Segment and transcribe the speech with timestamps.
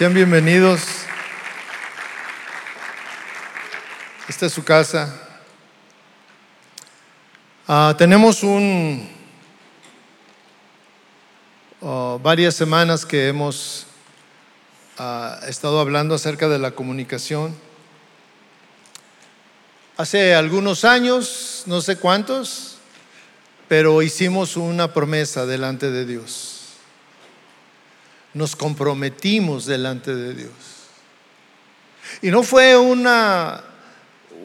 [0.00, 0.80] Sean bienvenidos.
[4.30, 5.14] Esta es su casa.
[7.68, 9.06] Ah, tenemos un
[11.82, 13.88] oh, varias semanas que hemos
[14.96, 17.54] ah, estado hablando acerca de la comunicación.
[19.98, 22.78] Hace algunos años, no sé cuántos,
[23.68, 26.59] pero hicimos una promesa delante de Dios
[28.34, 30.52] nos comprometimos delante de Dios.
[32.22, 33.62] Y no fue una,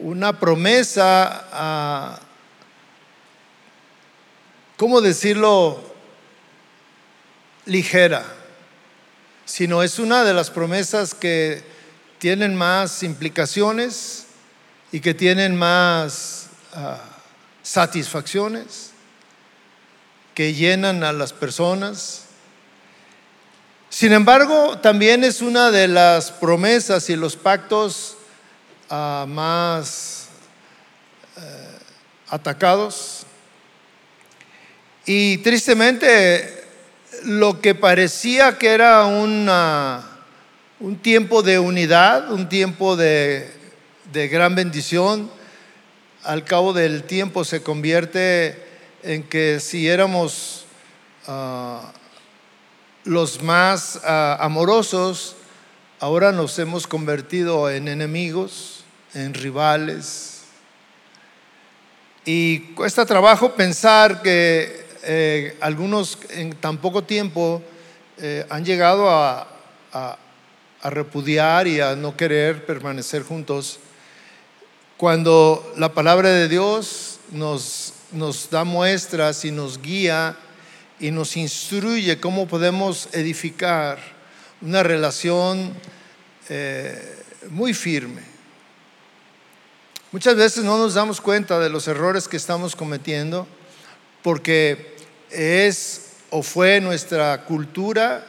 [0.00, 2.20] una promesa, a,
[4.76, 5.94] ¿cómo decirlo?,
[7.64, 8.24] ligera,
[9.44, 11.64] sino es una de las promesas que
[12.18, 14.26] tienen más implicaciones
[14.92, 17.00] y que tienen más ah,
[17.62, 18.92] satisfacciones,
[20.34, 22.25] que llenan a las personas
[23.96, 28.18] sin embargo, también es una de las promesas y los pactos
[28.90, 30.28] ah, más
[31.38, 31.78] eh,
[32.28, 33.24] atacados.
[35.06, 36.62] Y tristemente,
[37.22, 43.50] lo que parecía que era un tiempo de unidad, un tiempo de,
[44.12, 45.30] gran bendición,
[46.22, 48.62] al cabo del tiempo se convierte
[49.02, 50.66] en que si éramos
[51.28, 51.94] ah,
[53.06, 55.36] los más ah, amorosos,
[56.00, 60.42] ahora nos hemos convertido en enemigos, en rivales.
[62.24, 67.62] Y cuesta trabajo pensar que eh, algunos en tan poco tiempo
[68.18, 69.52] eh, han llegado a,
[70.82, 73.80] repudiar y a no querer permanecer juntos,
[74.96, 80.36] cuando la palabra de Dios nos, nos da muestras y nos guía
[80.98, 83.98] y nos instruye cómo podemos edificar
[84.60, 85.74] una relación
[86.48, 88.22] eh, muy firme.
[90.12, 93.46] Muchas veces no nos damos cuenta de los errores que estamos cometiendo
[94.22, 94.96] porque
[95.30, 98.26] es o fue nuestra cultura,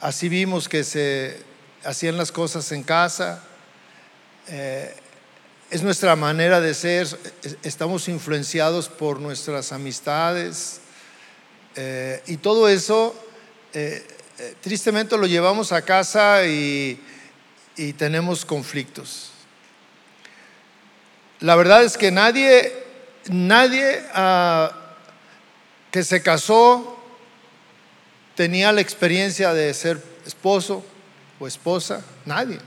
[0.00, 1.42] así vimos que se
[1.84, 3.42] hacían las cosas en casa,
[4.48, 4.94] eh,
[5.70, 7.08] es nuestra manera de ser,
[7.62, 10.81] estamos influenciados por nuestras amistades,
[11.76, 13.14] eh, y todo eso,
[13.72, 14.06] eh,
[14.38, 17.00] eh, tristemente, lo llevamos a casa y,
[17.96, 19.30] tenemos conflictos.
[21.40, 22.72] La verdad es que nadie,
[23.30, 24.70] nadie ah,
[25.90, 26.98] que se casó
[28.36, 30.84] tenía la experiencia de ser esposo
[31.40, 32.58] o esposa, nadie.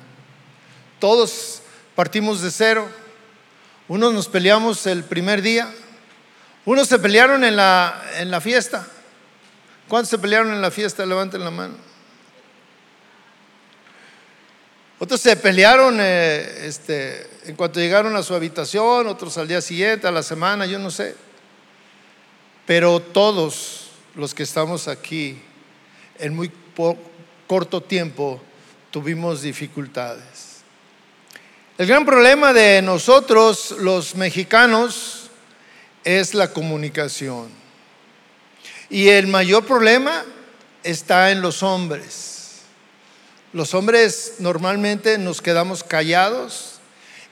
[0.99, 1.61] Todos
[1.95, 2.89] partimos de cero.
[3.87, 5.71] Unos nos peleamos el primer día,
[6.65, 8.87] unos se pelearon en la, en la fiesta,
[9.87, 11.05] ¿Cuántos se pelearon en la fiesta?
[11.05, 11.75] Levanten la mano.
[14.97, 20.07] Otros se pelearon eh, este, en cuanto llegaron a su habitación, otros al día siguiente,
[20.07, 21.15] a la semana, yo no sé.
[22.65, 25.37] Pero todos los que estamos aquí,
[26.17, 26.49] en muy
[27.45, 28.41] corto tiempo,
[28.89, 30.63] tuvimos dificultades.
[31.77, 35.29] El gran problema de nosotros, los mexicanos,
[36.05, 37.64] es la comunicación.
[38.89, 40.23] Y el mayor problema
[40.83, 42.61] está en los hombres.
[43.53, 46.79] Los hombres normalmente nos quedamos callados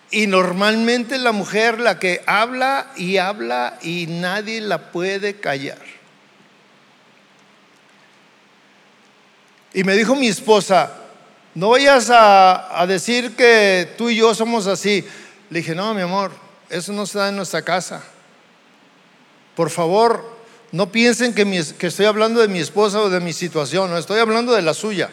[0.09, 5.81] y normalmente la mujer la que habla y habla y nadie la puede callar.
[9.74, 10.94] Y me dijo mi esposa,
[11.56, 15.06] no vayas a, decir que tú y yo somos así.
[15.50, 16.31] Le dije, no, mi amor,
[16.69, 18.03] eso no se da en nuestra casa.
[19.56, 20.32] Por favor,
[20.73, 24.53] no piensen que, estoy hablando de mi esposa o de mi situación, no, estoy hablando
[24.53, 25.11] de la suya.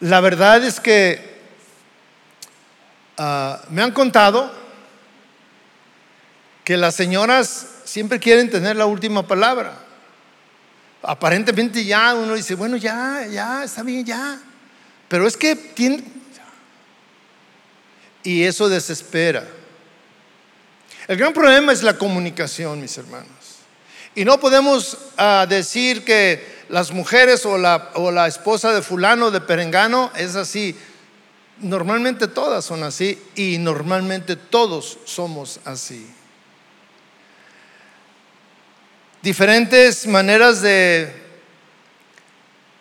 [0.00, 1.38] La verdad es que
[3.18, 4.50] ah, me han contado
[6.64, 9.78] que las señoras siempre quieren tener la última palabra.
[11.02, 14.40] Aparentemente ya uno dice, bueno, ya, ya, está bien, ya.
[15.06, 16.02] Pero es que tiene...
[18.22, 19.46] Y eso desespera.
[21.08, 23.28] El gran problema es la comunicación, mis hermanos.
[24.14, 29.30] Y no podemos ah, decir que las mujeres o la, o la esposa de fulano,
[29.30, 30.76] de perengano, es así.
[31.58, 36.06] Normalmente todas son así y normalmente todos somos así.
[39.22, 41.14] Diferentes maneras de,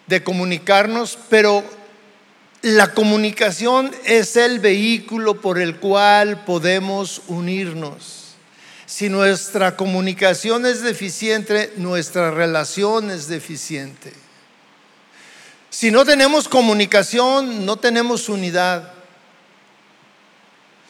[0.07, 1.63] de comunicarnos, pero
[2.61, 8.35] la comunicación es el vehículo por el cual podemos unirnos.
[8.85, 14.13] Si nuestra comunicación es deficiente, nuestra relación es deficiente.
[15.69, 18.91] Si no tenemos comunicación, no tenemos unidad.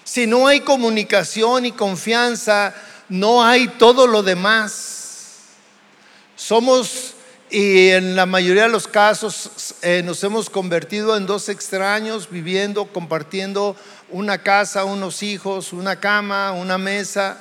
[0.03, 2.73] Si no hay comunicación y confianza,
[3.07, 5.43] no hay todo lo demás.
[6.35, 7.13] Somos,
[7.51, 12.85] y en la mayoría de los casos, eh, nos hemos convertido en dos extraños viviendo,
[12.85, 13.75] compartiendo
[14.09, 17.37] una casa, unos hijos, una cama, una mesa,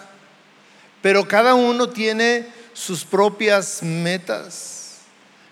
[1.00, 4.98] pero cada uno tiene sus propias metas.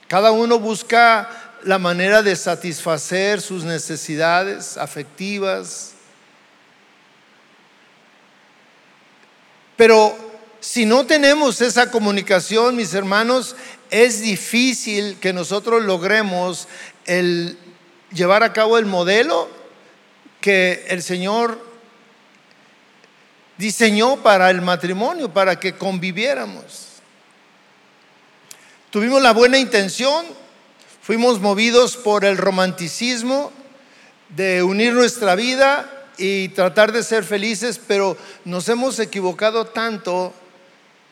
[0.09, 1.31] Cada uno busca
[1.63, 5.95] la manera de satisfacer sus necesidades afectivas,
[9.79, 10.19] Pero
[10.59, 13.55] si no tenemos esa comunicación, mis hermanos,
[13.91, 16.69] es difícil que nosotros logremos
[18.13, 19.49] llevar a cabo el modelo
[20.41, 21.67] que el Señor
[23.57, 26.87] diseñó para el matrimonio, para que conviviéramos.
[28.91, 30.25] Tuvimos la buena intención,
[31.03, 33.53] fuimos movidos por el romanticismo
[34.31, 40.33] de unir nuestra vida y tratar de ser felices, pero nos hemos equivocado tanto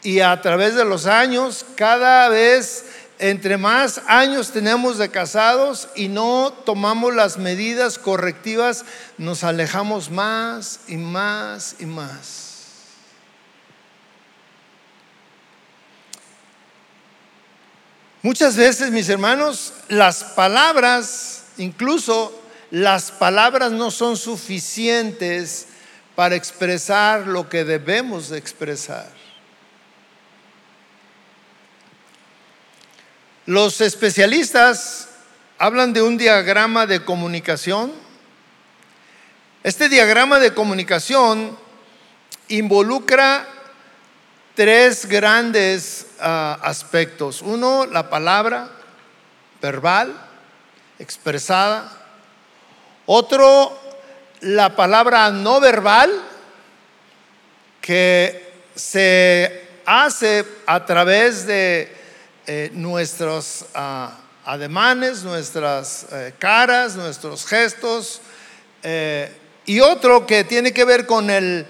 [0.03, 2.85] y a través de los años, cada vez
[3.19, 8.85] entre más años tenemos de casados y no tomamos las medidas correctivas,
[9.17, 12.47] nos alejamos más y más y más.
[18.23, 22.39] Muchas veces, mis hermanos, las palabras, incluso
[22.71, 25.69] las palabras no son suficientes
[26.17, 29.16] para expresar lo que debemos de expresar.
[33.47, 35.09] Los especialistas
[35.57, 37.93] hablan de un diagrama de comunicación.
[39.63, 41.57] Este diagrama de comunicación
[42.49, 43.47] involucra
[44.57, 47.41] tres grandes ah, aspectos.
[47.41, 48.69] Uno, la palabra
[49.63, 50.13] verbal,
[50.99, 51.93] expresada.
[53.07, 53.79] Otro,
[54.41, 56.11] la palabra no verbal,
[57.81, 61.96] que se hace a través de
[62.47, 68.21] eh, nuestros ah, ademanes, nuestras eh, caras, nuestros gestos.
[68.85, 69.35] Eh,
[69.65, 71.67] y otro que tiene que ver con el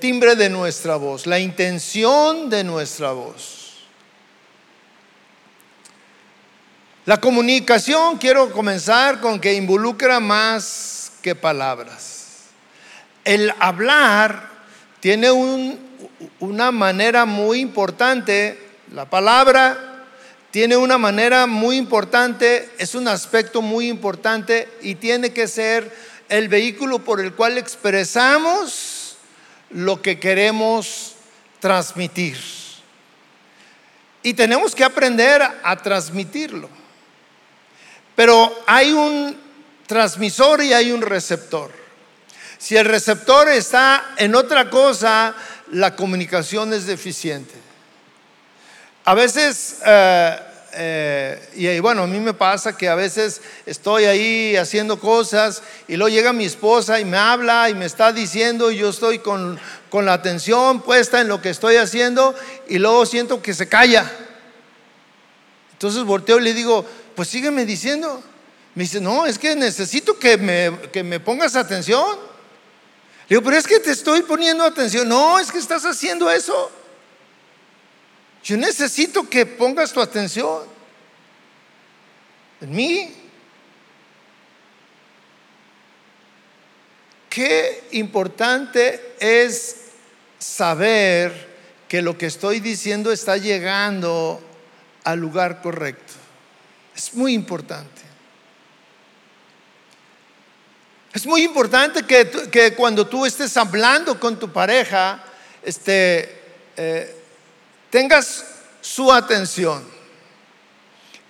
[0.00, 3.62] timbre de nuestra voz, la intención de nuestra voz.
[7.04, 12.46] La comunicación, quiero comenzar con que involucra más que palabras.
[13.24, 14.48] El hablar
[14.98, 15.30] tiene
[16.40, 18.58] una manera muy importante,
[18.92, 19.91] la palabra
[20.52, 25.90] tiene una manera muy importante, es un aspecto muy importante y tiene que ser
[26.28, 29.16] el vehículo por el cual expresamos
[29.70, 31.14] lo que queremos
[31.58, 32.36] transmitir.
[34.22, 36.68] Y tenemos que aprender a transmitirlo.
[38.14, 39.34] Pero hay un
[39.86, 41.70] transmisor y hay un receptor.
[42.58, 45.34] Si el receptor está en otra cosa,
[45.70, 47.61] la comunicación es deficiente.
[49.04, 50.38] A veces, eh,
[50.74, 55.96] eh, y bueno, a mí me pasa que a veces estoy ahí haciendo cosas y
[55.96, 59.58] luego llega mi esposa y me habla y me está diciendo y yo estoy con,
[59.90, 62.32] con la atención puesta en lo que estoy haciendo
[62.68, 64.08] y luego siento que se calla.
[65.72, 68.22] Entonces volteo y le digo, pues sígueme diciendo.
[68.74, 72.16] Me dice, no, es que necesito que me, que me pongas atención.
[73.28, 75.08] Le digo, pero es que te estoy poniendo atención.
[75.08, 76.70] No, es que estás haciendo eso.
[78.44, 80.62] Yo necesito que pongas tu atención
[82.60, 83.14] en mí.
[87.28, 89.76] Qué importante es
[90.38, 91.50] saber
[91.88, 94.42] que lo que estoy diciendo está llegando
[95.04, 96.12] al lugar correcto.
[96.96, 98.02] Es muy importante.
[101.12, 105.22] Es muy importante que, cuando tú estés hablando con tu pareja,
[105.62, 106.40] este,
[106.76, 107.21] eh,
[107.92, 108.46] tengas
[108.80, 109.84] su atención.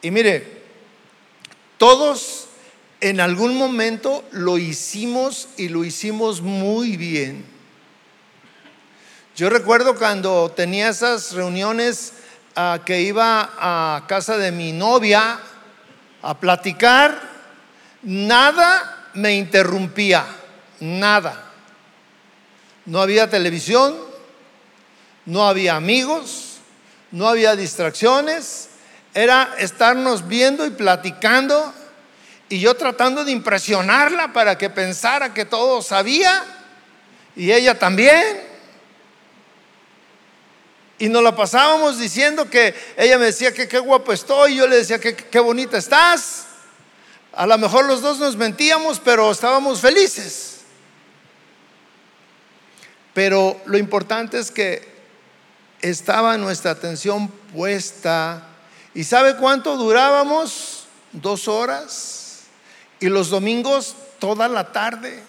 [0.01, 0.63] Y mire,
[1.77, 2.47] todos
[3.01, 7.45] en algún momento lo hicimos y lo hicimos muy bien.
[9.35, 12.13] Yo recuerdo cuando tenía esas reuniones
[12.55, 15.41] ah, que iba a casa de mi novia
[16.23, 17.29] a platicar,
[18.03, 20.25] nada me interrumpía,
[20.79, 21.51] nada.
[22.87, 23.97] No había televisión,
[25.27, 26.52] no había amigos,
[27.13, 28.69] no había distracciones,
[29.15, 31.73] era estarnos viendo y platicando
[32.49, 36.43] y yo tratando de impresionarla para que pensara que todo sabía
[37.37, 38.51] y ella también.
[40.99, 44.77] y nos la pasábamos diciendo que ella me decía que qué guapo estoy, yo le
[44.77, 46.47] decía que qué bonita estás.
[47.33, 50.61] A lo mejor los dos nos mentíamos, pero estábamos felices.
[53.15, 54.92] Pero lo importante es que
[55.83, 58.47] estaba nuestra atención puesta.
[58.95, 60.87] ¿Y sabe cuánto durábamos?
[61.13, 62.45] Dos horas.
[63.01, 65.23] Y los domingos toda la tarde.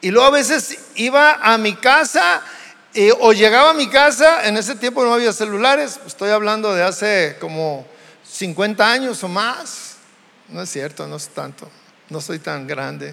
[0.00, 2.42] Y luego a veces iba a mi casa
[3.20, 7.36] o llegaba a mi casa, en ese tiempo no había celulares, estoy hablando de hace
[7.40, 7.86] como
[8.24, 9.96] 50 años o más.
[10.48, 11.68] No es cierto, no es tanto,
[12.08, 13.12] no soy tan grande.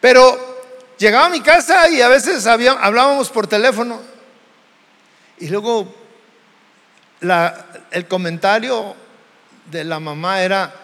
[0.00, 0.38] Pero
[0.96, 4.00] llegaba a mi casa y a veces hablábamos por teléfono.
[5.40, 5.94] Y luego
[7.90, 8.94] el comentario
[9.70, 10.74] de la mamá era,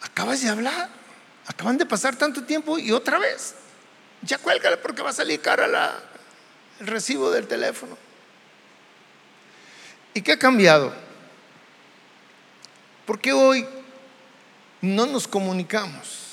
[0.00, 0.88] acabas de hablar,
[1.46, 3.54] acaban de pasar tanto tiempo y otra vez.
[4.22, 6.00] Ya cuélgale porque va a salir cara
[6.80, 7.96] el recibo del teléfono.
[10.14, 10.92] ¿Y qué ha cambiado?
[13.06, 13.66] Porque hoy
[14.80, 16.27] no nos comunicamos.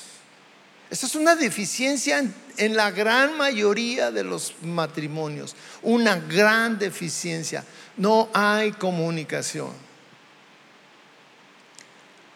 [0.90, 2.24] Esa es una deficiencia
[2.56, 7.64] en, la gran mayoría de los matrimonios, una gran deficiencia.
[7.96, 9.72] No hay comunicación.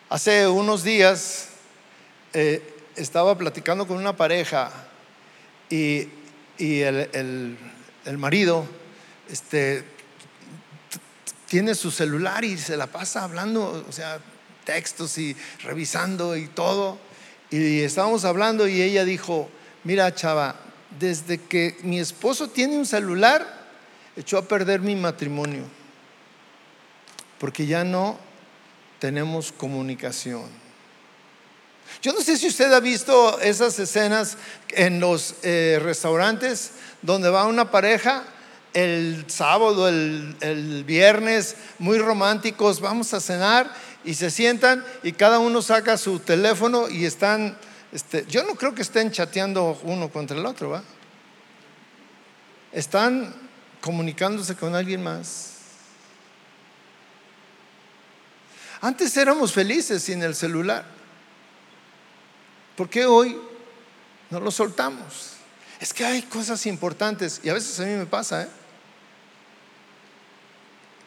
[0.09, 1.49] Hace unos días
[2.33, 4.73] eh, estaba platicando con una pareja
[5.69, 6.09] y,
[6.59, 7.57] el
[8.19, 8.67] marido
[9.31, 9.85] este,
[11.51, 14.21] tiene su celular y se la pasa hablando, o sea,
[14.65, 16.99] textos y revisando y todo.
[17.51, 19.49] Y estábamos hablando y ella dijo,
[19.85, 20.57] mira chava,
[20.99, 23.69] desde que mi esposo tiene un celular,
[24.17, 25.65] echó a perder mi matrimonio,
[27.39, 28.19] porque ya no
[28.99, 30.61] tenemos comunicación.
[32.03, 34.37] Yo no sé si usted ha visto esas escenas
[34.69, 38.25] en los eh, restaurantes donde va una pareja
[38.73, 45.63] el sábado, el, viernes, muy románticos, vamos a cenar y se sientan y cada uno
[45.63, 47.57] saca su teléfono y están,
[47.93, 50.83] este, yo no creo que estén chateando uno contra el otro, ¿va?
[52.73, 53.35] Están
[53.81, 55.51] comunicándose con alguien más.
[58.81, 60.85] Antes éramos felices sin el celular.
[62.77, 63.39] ¿Por qué hoy
[64.31, 65.33] no lo soltamos?
[65.81, 68.45] Es que hay cosas importantes y a veces a mí me pasa.
[68.45, 68.49] ¿eh?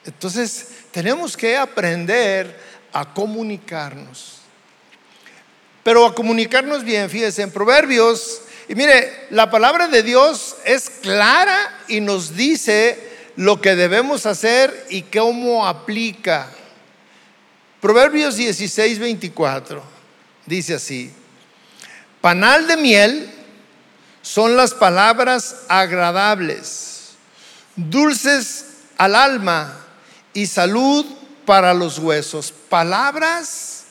[0.06, 2.60] Entonces tenemos que aprender
[2.94, 4.38] a comunicarnos.
[5.84, 11.80] Pero a comunicarnos bien, fíjense, en Proverbios, y mire, la palabra de Dios es clara
[11.88, 16.50] y nos dice lo que debemos hacer y cómo aplica.
[17.82, 19.84] Proverbios 16, 24
[20.46, 21.12] dice así,
[22.22, 23.30] panal de miel
[24.22, 27.10] son las palabras agradables,
[27.76, 28.66] dulces
[28.98, 29.78] al alma
[30.34, 31.06] y salud
[31.46, 32.52] para los huesos.
[32.52, 33.86] Palabras,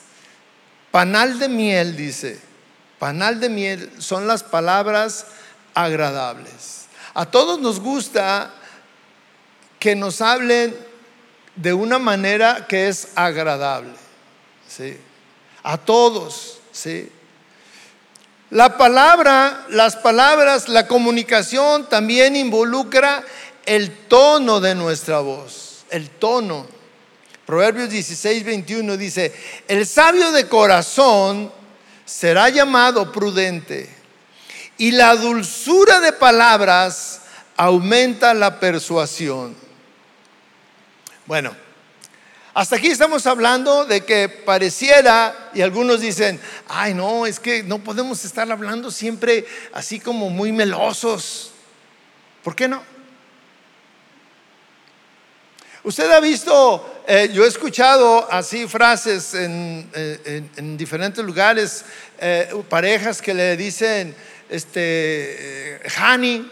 [0.91, 2.39] panal de miel, dice.
[2.99, 5.25] Panal de miel son las palabras
[5.73, 6.85] agradables.
[7.13, 8.53] A todos nos gusta
[9.79, 10.75] que nos hablen
[11.55, 13.93] de una manera que es agradable.
[14.67, 14.97] ¿sí?
[15.63, 17.11] A todos, ¿sí?
[18.49, 23.23] La palabra, las palabras, la comunicación también involucra
[23.65, 26.67] el tono de nuestra voz, el tono.
[27.53, 29.31] Proverbios 16, 21 dice,
[29.67, 31.51] el sabio de corazón
[32.03, 33.95] será llamado prudente
[34.79, 37.21] y la dulzura de palabras
[37.55, 39.55] aumenta la persuasión.
[41.27, 41.55] Bueno,
[42.55, 47.83] hasta aquí estamos hablando de que pareciera, y algunos dicen, ay no, es que no
[47.83, 51.51] podemos estar hablando siempre así como muy melosos.
[52.43, 52.81] ¿Por qué no?
[55.85, 60.41] Usted ha visto, eh, yo he escuchado así frases en, eh,
[60.77, 61.83] diferentes lugares,
[62.19, 64.15] eh, parejas que le dicen,
[64.49, 66.49] este, honey,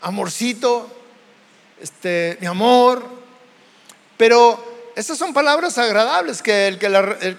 [0.00, 0.90] amorcito,
[1.78, 3.04] este, mi amor,
[4.16, 6.88] pero esas son palabras agradables que el que,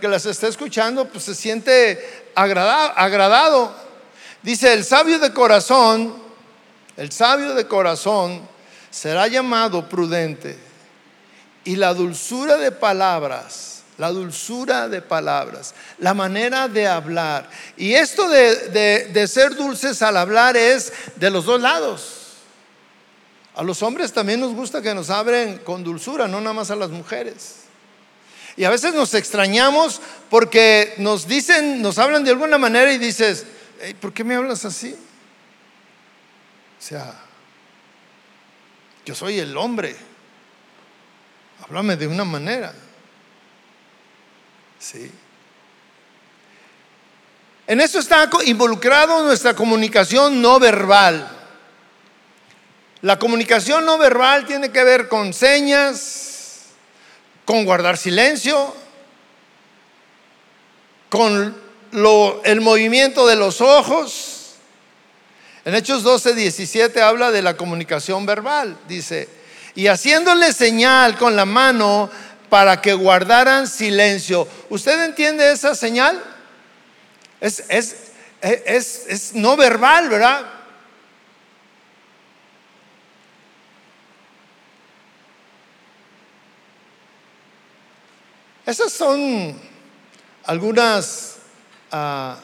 [0.07, 3.73] las está escuchando pues se siente agradado.
[4.43, 6.13] Dice, el sabio de corazón,
[6.95, 8.47] el sabio de corazón
[8.89, 10.57] será llamado prudente.
[11.63, 17.49] Y la dulzura de palabras, la dulzura de palabras, la manera de hablar.
[17.77, 22.15] Y esto de, de ser dulces al hablar es de los dos lados.
[23.55, 26.77] A los hombres también nos gusta que nos abren con dulzura, no nada más a
[26.77, 27.55] las mujeres.
[28.55, 33.45] Y a veces nos extrañamos porque nos dicen, nos hablan de alguna manera y dices,
[33.99, 34.93] ¿por qué me hablas así?
[36.77, 37.13] O sea,
[39.09, 39.95] Yo soy el hombre.
[41.63, 42.71] Háblame de una manera.
[44.77, 45.11] Sí.
[47.65, 51.27] En eso está involucrado nuestra comunicación no verbal.
[53.01, 56.65] La comunicación no verbal tiene que ver con señas,
[57.45, 58.75] con guardar silencio,
[61.09, 61.59] con
[62.43, 64.38] el movimiento de los ojos.
[65.69, 68.75] En Hechos 12, 17 habla de la comunicación verbal.
[68.87, 69.29] Dice,
[69.75, 72.09] y haciéndole señal con la mano
[72.49, 74.47] para que guardaran silencio.
[74.69, 76.19] ¿Usted entiende esa señal?
[77.39, 77.95] Es, es,
[78.41, 80.43] es, es no verbal, ¿verdad?
[88.65, 89.55] Esas son
[90.45, 91.35] algunas
[91.91, 92.39] ah,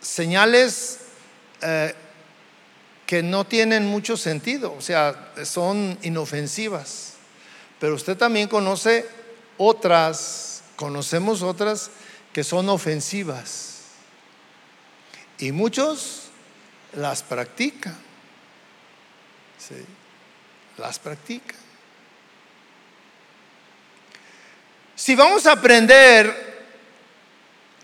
[0.00, 1.00] señales
[1.60, 1.94] eh,
[3.06, 7.14] que no tienen mucho sentido, o sea, son inofensivas.
[7.78, 9.06] Pero usted también conoce
[9.58, 11.90] otras, conocemos otras
[12.32, 13.76] que son ofensivas.
[15.38, 16.24] Y muchos
[16.94, 17.96] las practican.
[19.58, 19.76] ¿sí?
[20.78, 21.56] Las practican.
[24.94, 26.56] Si vamos a aprender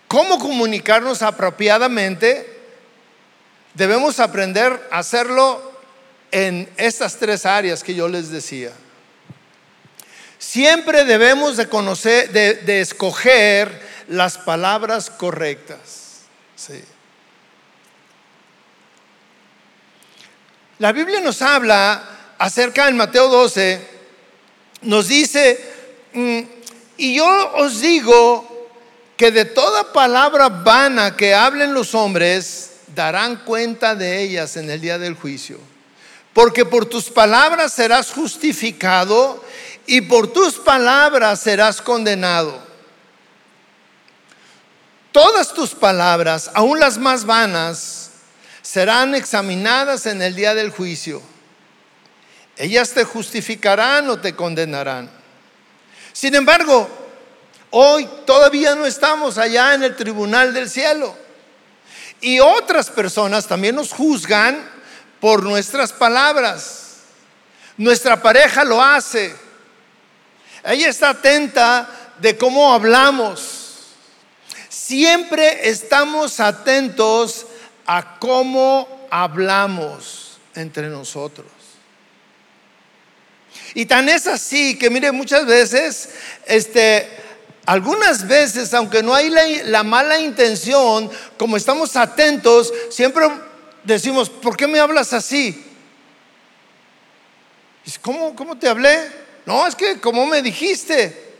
[0.08, 2.51] cómo comunicarnos apropiadamente,
[3.74, 5.72] debemos aprender a hacerlo
[6.30, 8.72] en estas tres áreas que yo les decía.
[10.38, 16.22] Siempre debemos de conocer, de, escoger las palabras correctas.
[20.78, 22.02] La Biblia nos habla
[22.38, 23.86] acerca en Mateo 12,
[24.82, 25.60] nos dice,
[26.12, 26.40] mm,
[26.96, 28.68] y yo os digo
[29.16, 34.80] que de toda palabra vana que hablen los hombres, darán cuenta de ellas en el
[34.80, 35.58] día del juicio.
[36.32, 39.44] Porque por tus palabras serás justificado
[39.87, 42.58] y por tus palabras serás condenado.
[45.12, 48.11] Todas tus palabras, aun las más vanas,
[48.62, 51.20] serán examinadas en el día del juicio.
[52.57, 55.11] Ellas te justificarán o te condenarán.
[56.12, 56.88] Sin embargo,
[57.70, 61.21] hoy todavía no estamos allá en el tribunal del cielo.
[62.22, 64.64] Y otras personas también nos juzgan
[65.20, 66.98] por nuestras palabras.
[67.76, 69.35] Nuestra pareja lo hace.
[70.64, 73.88] Ella está atenta de cómo hablamos.
[74.68, 77.46] Siempre estamos atentos
[77.87, 81.46] a cómo hablamos entre nosotros.
[83.74, 86.11] Y tan es así que, mire, muchas veces,
[86.46, 87.08] este,
[87.66, 89.31] algunas veces, aunque no hay
[89.64, 93.29] la, mala intención, como estamos atentos, siempre
[93.85, 95.64] decimos, ¿por qué me hablas así?
[98.01, 99.11] ¿Cómo, ¿Cómo te hablé?
[99.46, 101.31] No, es que como me dijiste.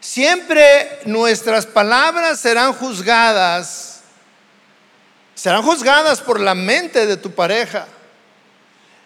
[0.00, 4.00] Siempre nuestras palabras serán juzgadas,
[5.34, 7.86] serán juzgadas por la mente de tu pareja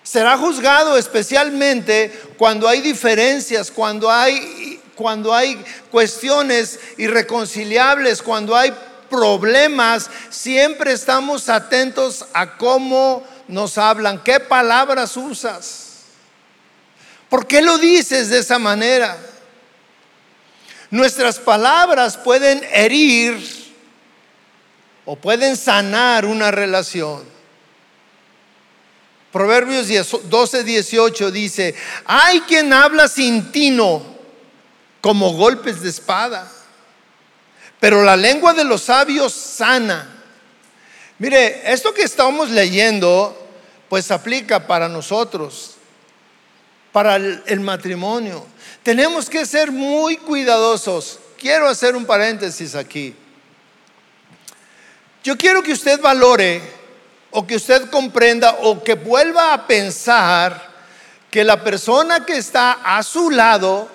[0.05, 8.73] será juzgado especialmente cuando hay diferencias, cuando hay, cuando hay cuestiones irreconciliables, cuando hay
[9.11, 15.85] problemas, siempre estamos atentos a cómo nos hablan, qué palabras usas.
[17.29, 19.17] ¿Por qué lo dices de esa manera?
[20.91, 23.37] Nuestras palabras pueden herir
[25.05, 27.25] o pueden sanar una relación.
[29.33, 29.89] Proverbios
[30.29, 34.14] 12, 18 dice, hay quien habla sin tino
[35.05, 36.51] como golpes de espada,
[37.79, 40.09] pero la lengua de los sabios sana.
[41.19, 43.37] Mire, esto que estamos leyendo,
[43.91, 45.75] pues aplica para nosotros,
[46.91, 48.47] para el matrimonio.
[48.83, 51.19] Tenemos que ser muy cuidadosos.
[51.37, 53.15] Quiero hacer un paréntesis aquí.
[55.23, 56.63] Yo quiero que usted valore
[57.31, 60.67] o que usted comprenda o que vuelva a pensar
[61.31, 63.91] que la persona que está a su lado,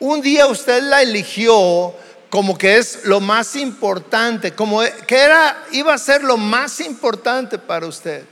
[0.00, 1.94] un día usted la eligió
[2.30, 7.58] como que es lo más importante, como que era iba a ser lo más importante
[7.58, 8.24] para usted.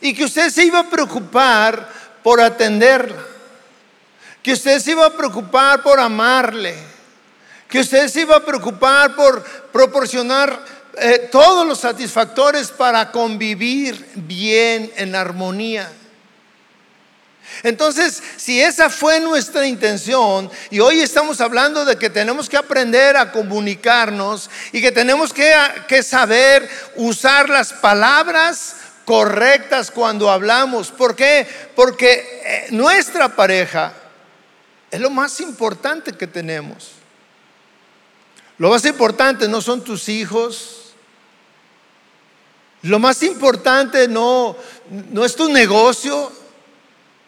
[0.00, 1.88] Y que usted se iba a preocupar
[2.22, 3.22] por atenderla.
[4.42, 6.74] Que usted se iba a preocupar por amarle.
[7.68, 9.42] Que usted se iba a preocupar por
[9.72, 10.64] proporcionar
[10.98, 15.90] eh, todos los satisfactores para convivir bien en armonía.
[17.62, 23.16] Entonces, si esa fue nuestra intención, y hoy estamos hablando de que tenemos que aprender
[23.16, 30.90] a comunicarnos y que tenemos que, saber usar las palabras correctas cuando hablamos.
[30.90, 31.46] ¿Por qué?
[31.74, 33.92] Porque eh, nuestra pareja
[34.90, 36.92] es lo más importante que tenemos.
[38.58, 40.92] Lo más importante no son tus hijos.
[42.82, 44.56] Lo más importante no,
[45.10, 46.32] no es tu negocio.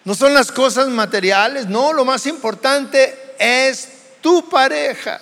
[0.05, 1.67] No son las cosas materiales.
[1.67, 3.88] No, lo más importante es
[4.21, 5.21] tu pareja.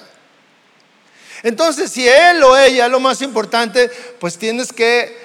[1.43, 3.91] Entonces, si él o ella es lo más importante,
[4.21, 5.17] pues tienes que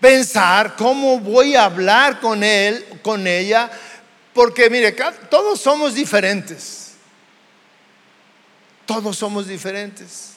[0.00, 3.70] pensar cómo voy a hablar con él, con ella,
[4.34, 4.96] porque mire,
[5.30, 6.92] todos somos diferentes.
[8.84, 10.32] Todos somos diferentes.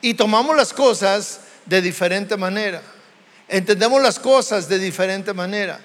[0.00, 2.82] Y tomamos las cosas de diferente manera.
[3.48, 5.80] Entendemos las cosas de diferente manera.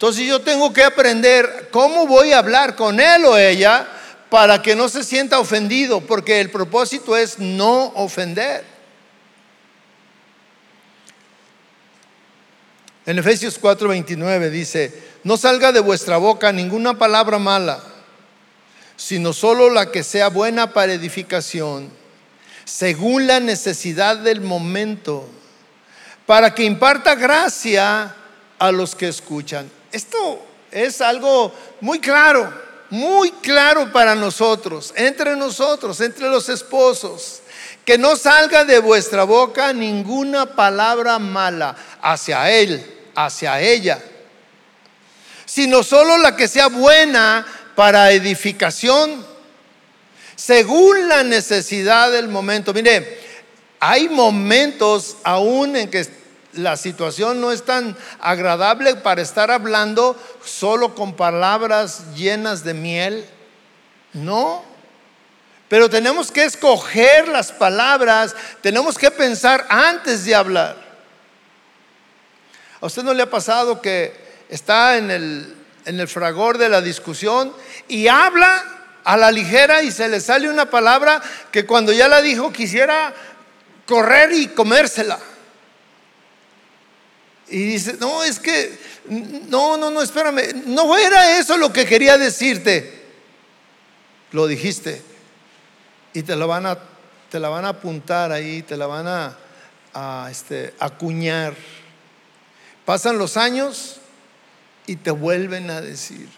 [0.00, 3.86] Entonces yo tengo que aprender cómo voy a hablar con él o ella
[4.30, 8.64] para que no se sienta ofendido, porque el propósito es no ofender.
[13.04, 17.84] En Efesios 4:29 dice, no salga de vuestra boca ninguna palabra mala,
[18.96, 21.90] sino solo la que sea buena para edificación,
[22.64, 25.28] según la necesidad del momento,
[26.24, 28.16] para que imparta gracia
[28.58, 29.70] a los que escuchan.
[29.92, 37.40] Esto es algo muy claro muy claro para nosotros, entre nosotros, entre los esposos,
[37.84, 44.02] que no salga de vuestra boca ninguna palabra mala hacia él, hacia ella,
[45.46, 49.24] sino solo la que sea buena para edificación,
[50.34, 52.74] según la necesidad del momento.
[52.74, 53.20] Mire,
[53.78, 56.04] hay momentos aún en que
[56.54, 63.24] la situación no es tan agradable para estar hablando solo con palabras llenas de miel.
[64.12, 64.64] No.
[65.68, 70.76] Pero tenemos que escoger las palabras, tenemos que pensar antes de hablar.
[72.80, 74.12] ¿A usted no le ha pasado que
[74.48, 77.52] está en el, en el fragor de la discusión
[77.86, 78.64] y habla
[79.04, 83.14] a la ligera y se le sale una palabra que cuando ya la dijo quisiera
[83.86, 85.20] correr y comérsela?
[87.50, 88.78] Y dice, no, es que,
[89.48, 93.00] no, no, no, espérame, no era eso lo que quería decirte.
[94.30, 95.02] Lo dijiste.
[96.12, 96.78] Y te la van a,
[97.28, 99.06] te la van a apuntar ahí, te la van
[99.94, 101.54] a, este, acuñar.
[102.84, 103.96] Pasan los años
[104.86, 106.28] y te vuelven a decir,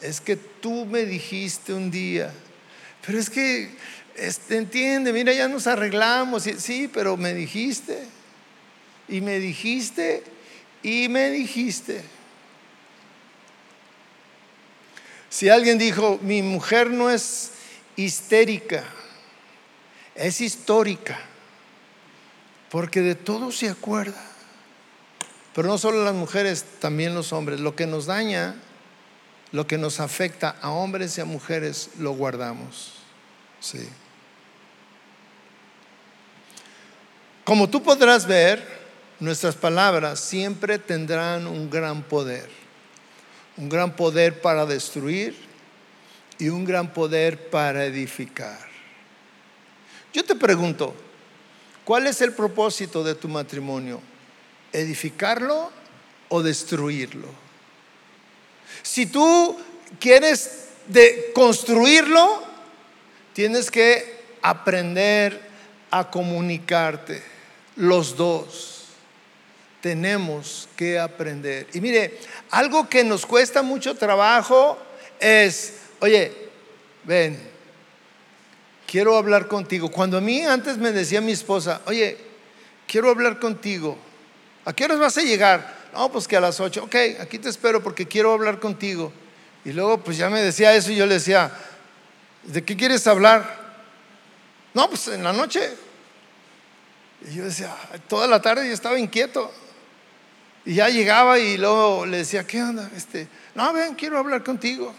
[0.00, 2.32] es que tú me dijiste un día,
[3.06, 3.76] pero es que,
[4.16, 8.06] este, entiende, mira, ya nos arreglamos, sí, pero me dijiste,
[9.08, 10.22] y me dijiste,
[10.82, 12.02] y me dijiste,
[15.28, 17.52] si alguien dijo, mi mujer no es
[17.96, 18.84] histérica,
[20.14, 21.18] es histórica,
[22.70, 24.20] porque de todo se acuerda.
[25.54, 27.60] Pero no solo las mujeres, también los hombres.
[27.60, 28.54] Lo que nos daña,
[29.52, 32.92] lo que nos afecta a hombres y a mujeres, lo guardamos.
[33.60, 33.88] Sí.
[37.44, 38.79] Como tú podrás ver,
[39.20, 42.48] nuestras palabras siempre tendrán un gran poder.
[43.56, 45.36] Un gran poder para destruir
[46.38, 48.58] y un gran poder para edificar.
[50.14, 50.94] Yo te pregunto,
[51.84, 54.00] ¿cuál es el propósito de tu matrimonio?
[54.72, 55.70] ¿Edificarlo
[56.30, 57.28] o destruirlo?
[58.82, 59.60] Si tú
[59.98, 62.42] quieres de construirlo,
[63.34, 65.38] tienes que aprender
[65.90, 67.22] a comunicarte
[67.76, 68.79] los dos
[69.80, 71.66] tenemos que aprender.
[71.72, 72.18] Y mire,
[72.50, 74.78] algo que nos cuesta mucho trabajo
[75.18, 76.32] es, oye,
[77.04, 77.38] ven,
[78.86, 79.90] quiero hablar contigo.
[79.90, 82.18] Cuando a mí antes me decía mi esposa, oye,
[82.86, 83.96] quiero hablar contigo,
[84.64, 85.80] ¿a qué horas vas a llegar?
[85.92, 89.12] No, pues que a las 8, ok, aquí te espero porque quiero hablar contigo.
[89.64, 91.50] Y luego pues ya me decía eso y yo le decía,
[92.44, 93.58] ¿de qué quieres hablar?
[94.72, 95.70] No, pues en la noche.
[97.28, 97.74] Y yo decía,
[98.08, 99.52] toda la tarde yo estaba inquieto.
[100.64, 102.90] Y ya llegaba y luego le decía, ¿qué onda?
[102.96, 104.94] Este, no, ven, quiero hablar contigo.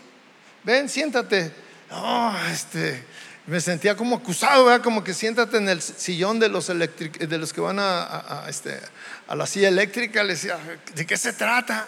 [0.64, 1.52] Ven, siéntate.
[1.90, 3.04] No, este,
[3.48, 7.62] me sentía como acusado, como que siéntate en el sillón de los, de los que
[7.62, 8.80] van a, este,
[9.28, 10.24] a la silla eléctrica.
[10.24, 10.58] Le decía,
[10.96, 11.88] ¿de qué se trata?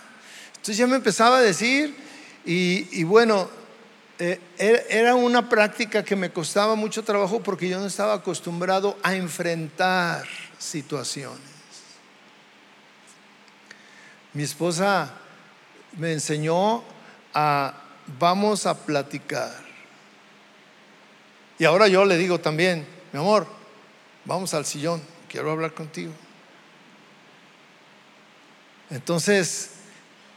[0.49, 1.95] Entonces ya me empezaba a decir
[2.45, 3.49] y, bueno,
[4.19, 9.15] eh, era una práctica que me costaba mucho trabajo porque yo no estaba acostumbrado a
[9.15, 10.25] enfrentar
[10.59, 11.52] situaciones.
[14.33, 15.13] Mi esposa
[15.97, 16.83] me enseñó
[17.33, 17.73] a
[18.19, 19.63] vamos a platicar.
[21.59, 23.47] Y ahora yo le digo también, mi amor,
[24.25, 26.11] vamos al sillón, quiero hablar contigo.
[28.89, 29.71] Entonces,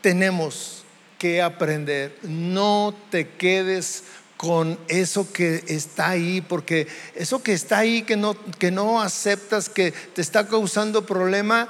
[0.01, 0.85] tenemos
[1.19, 2.19] que aprender.
[2.23, 4.05] No te quedes
[4.37, 9.69] con eso que está ahí, porque eso que está ahí, que no, que no aceptas,
[9.69, 11.69] que te está causando problema,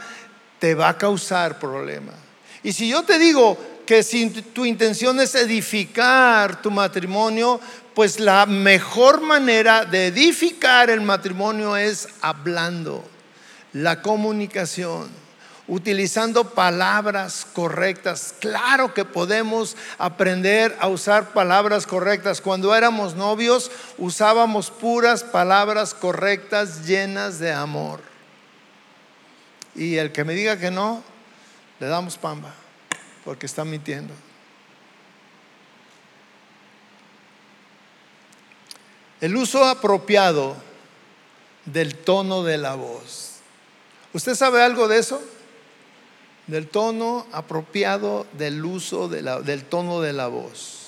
[0.59, 2.12] te va a causar problema.
[2.62, 7.61] Y si yo te digo que si tu intención es edificar tu matrimonio,
[7.95, 13.05] pues la mejor manera de edificar el matrimonio es hablando,
[13.73, 15.27] la comunicación
[15.69, 18.35] utilizando palabras correctas.
[18.38, 22.40] Claro que podemos aprender a usar palabras correctas.
[22.40, 28.01] Cuando éramos novios usábamos puras palabras correctas llenas de amor.
[29.77, 31.03] Y el que me diga que no,
[31.79, 32.55] le damos pamba,
[33.25, 34.15] porque está mintiendo.
[39.21, 40.57] El uso apropiado
[41.65, 43.37] del tono de la voz.
[44.12, 45.23] ¿Usted sabe algo de eso?
[46.47, 50.83] del tono apropiado del uso del tono de la voz.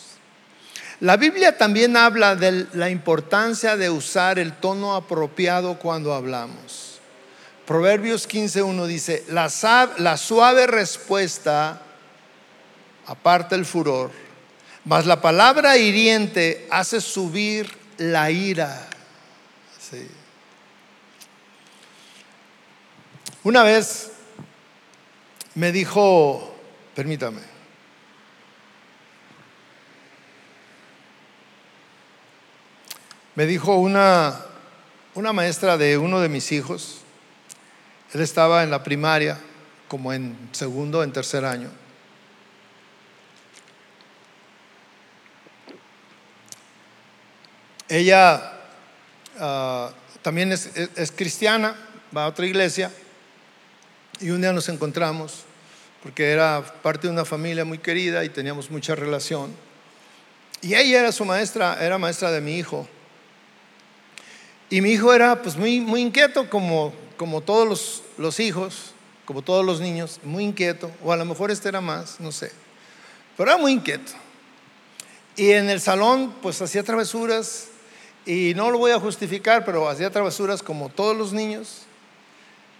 [1.01, 6.88] La Biblia también habla de la importancia de usar el tono apropiado cuando hablamos.
[7.68, 11.83] Proverbios 15.1 dice, la, suave respuesta
[13.07, 14.11] aparta el furor,
[14.87, 18.88] mas la palabra hiriente hace subir la ira.
[23.44, 24.12] Una vez
[25.54, 26.54] me dijo,
[26.94, 27.42] permítame,
[33.35, 34.40] me dijo una,
[35.14, 37.02] una maestra de uno de mis hijos,
[38.12, 39.38] él estaba en la primaria,
[39.87, 41.71] como en segundo, en tercer año.
[47.88, 48.53] Ella
[49.38, 49.90] ah,
[50.23, 51.75] también es, cristiana,
[52.14, 52.90] va a otra iglesia,
[54.21, 55.44] y un día nos encontramos
[56.03, 59.53] porque era parte de una familia muy querida y teníamos mucha relación.
[60.61, 62.88] Y ella era su maestra, era maestra de mi hijo.
[64.71, 68.94] Y mi hijo era pues muy, muy inquieto como, como todos los, los hijos,
[69.26, 72.50] como todos los niños, muy inquieto, o a lo mejor este era más, no sé,
[73.37, 74.12] pero era muy inquieto.
[75.37, 77.66] Y en el salón pues hacía travesuras,
[78.24, 81.83] y no lo voy a justificar, pero hacía travesuras como todos los niños.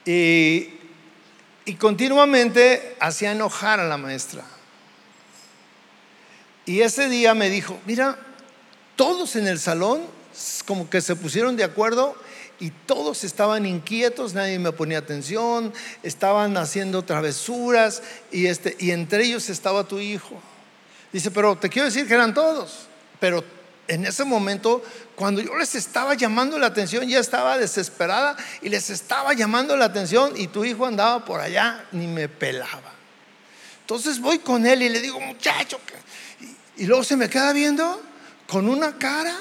[0.07, 0.79] Y
[1.69, 4.43] y continuamente hacía enojar a la maestra.
[6.65, 8.19] Y ese día me dijo, mira,
[8.97, 10.01] todos en el salón
[10.65, 12.17] como que se pusieron de acuerdo
[12.61, 19.25] y todos estaban inquietos, nadie me ponía atención, estaban haciendo travesuras y, este, y entre
[19.25, 20.41] ellos estaba tu hijo.
[21.13, 22.89] Dice, pero te quiero decir que eran todos,
[23.21, 23.45] pero
[23.89, 24.83] en ese momento,
[25.17, 29.87] cuando yo les estaba llamando la atención, ya estaba desesperada y les estaba llamando la
[29.87, 32.93] atención y tu hijo andaba por allá, ni me pelaba.
[33.81, 35.81] Entonces voy con él y le digo, muchacho,
[36.77, 38.03] y, luego se me queda viendo
[38.47, 39.35] con una cara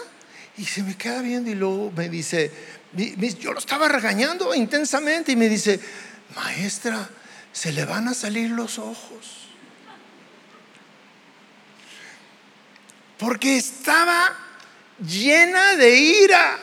[0.58, 2.49] y se me queda viendo y luego me dice,
[2.93, 5.80] yo lo estaba regañando intensamente y me dice,
[6.36, 7.10] maestra,
[7.52, 9.47] se le van a salir los ojos.
[13.17, 14.36] porque estaba
[15.06, 16.60] llena de ira.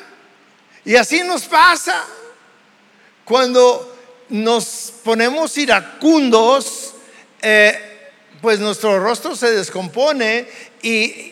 [0.85, 2.05] Y así nos pasa.
[3.25, 3.97] Cuando
[4.29, 6.95] nos ponemos iracundos,
[7.41, 8.11] eh,
[8.41, 10.47] pues nuestro rostro se descompone
[10.83, 11.31] y,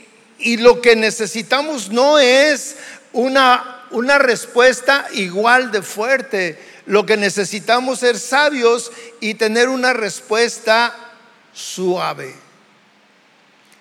[0.59, 2.74] lo que necesitamos no es
[3.12, 6.59] una, una respuesta igual de fuerte.
[6.87, 10.94] Lo que necesitamos es ser sabios y tener una respuesta
[11.52, 12.35] suave.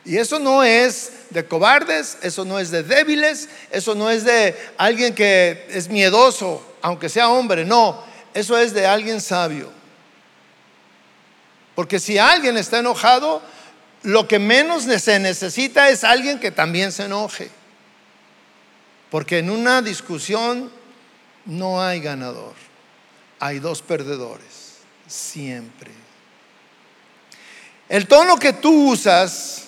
[0.04, 4.56] Y eso no es de cobardes, eso no es de débiles, eso no es de
[4.78, 9.72] alguien que es miedoso, aunque sea hombre, no, eso es de alguien sabio.
[11.76, 13.42] Porque si alguien está enojado,
[14.04, 17.50] lo que menos se necesita es alguien que también se enoje.
[19.12, 20.72] Porque en una discusión
[21.46, 22.54] no hay ganador,
[23.40, 25.92] hay dos perdedores, siempre.
[27.90, 29.66] El tono que tú usas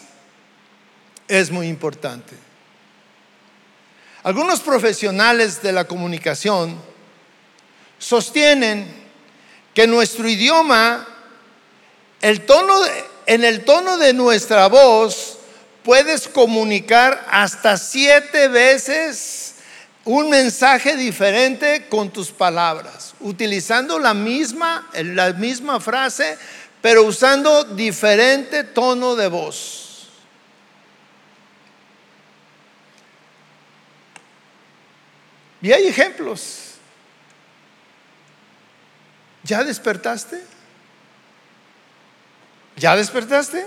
[1.28, 2.36] es muy importante.
[4.24, 6.80] Algunos profesionales de la comunicación
[8.00, 8.88] sostienen
[9.74, 11.06] que nuestro idioma,
[12.22, 12.74] el tono
[13.26, 15.40] en el tono de nuestra voz,
[15.84, 19.33] puedes comunicar hasta siete veces
[20.06, 26.38] un mensaje diferente con tus palabras, utilizando la misma, la misma frase,
[26.82, 30.10] pero usando diferente tono de voz.
[35.62, 36.74] Y hay ejemplos.
[39.44, 40.44] ¿Ya despertaste?
[42.76, 43.66] ¿Ya despertaste?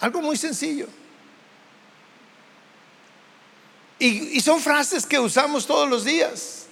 [0.00, 0.86] Algo muy sencillo.
[3.98, 6.66] Y, son frases que usamos todos los días.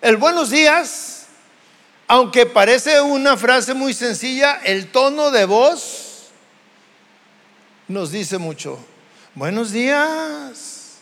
[0.00, 1.26] El buenos días,
[2.06, 6.28] aunque parece una frase muy sencilla, el tono de voz
[7.88, 8.78] nos dice mucho.
[9.34, 10.98] Buenos días.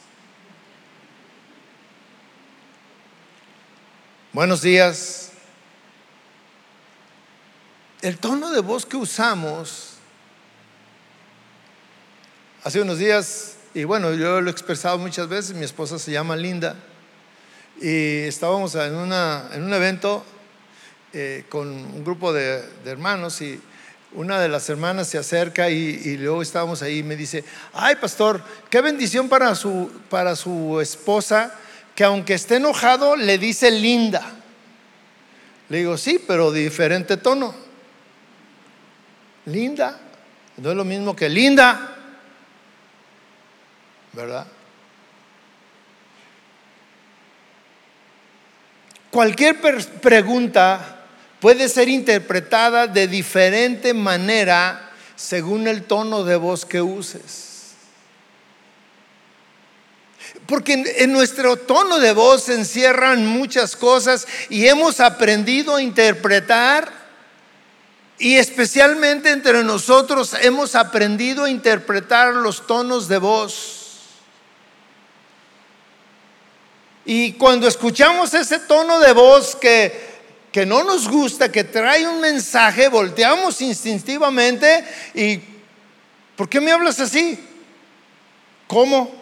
[4.32, 5.32] Buenos días.
[8.00, 9.92] El tono de voz que usamos
[12.64, 16.36] hace unos días, y bueno, yo lo he expresado muchas veces, mi esposa se llama
[16.36, 16.76] Linda,
[17.80, 20.24] y estábamos en, una, en un evento
[21.14, 23.60] eh, con un grupo de, hermanos y
[24.12, 28.42] una de las hermanas se acerca y, luego estábamos ahí y me dice, ay pastor,
[28.70, 31.54] qué bendición para su, para su esposa
[31.94, 34.22] que aunque esté enojado le dice linda.
[35.68, 37.54] Le digo, sí, pero de diferente tono.
[39.46, 39.98] Linda,
[40.58, 41.91] no es lo mismo que linda,
[44.12, 44.46] ¿verdad?
[49.10, 49.60] Cualquier
[50.00, 51.04] pregunta
[51.38, 57.74] puede ser interpretada de diferente manera según el tono de voz que uses.
[60.46, 66.90] Porque en, nuestro tono de voz se encierran muchas cosas y hemos aprendido a interpretar
[68.18, 73.81] y especialmente entre nosotros hemos aprendido a interpretar los tonos de voz.
[77.04, 80.12] Y cuando escuchamos ese tono de voz que,
[80.52, 84.84] que no nos gusta, que trae un mensaje, volteamos instintivamente
[85.14, 85.40] y
[86.36, 87.38] ¿por qué me hablas así?
[88.68, 89.12] ¿Cómo?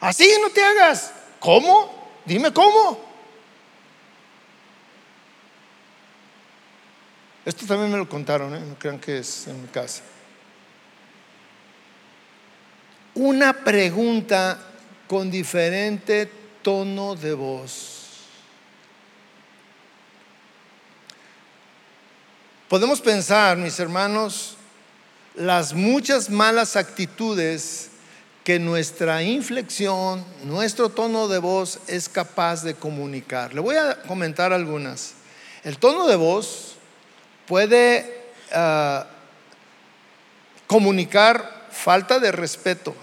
[0.00, 1.12] Así no te hagas.
[1.38, 2.20] ¿Cómo?
[2.24, 3.10] Dime cómo.
[7.44, 8.60] Esto también me lo contaron, ¿eh?
[8.60, 10.02] no crean que es en mi casa.
[13.14, 14.58] Una pregunta
[15.08, 18.00] con diferente tono de voz.
[22.68, 24.56] Podemos pensar, mis hermanos,
[25.34, 27.90] las muchas malas actitudes
[28.44, 33.54] que nuestra inflexión, nuestro tono de voz es capaz de comunicar.
[33.54, 35.14] Le voy a comentar algunas.
[35.64, 36.76] El tono de voz
[37.46, 39.06] puede ah,
[40.66, 42.94] comunicar falta de respeto,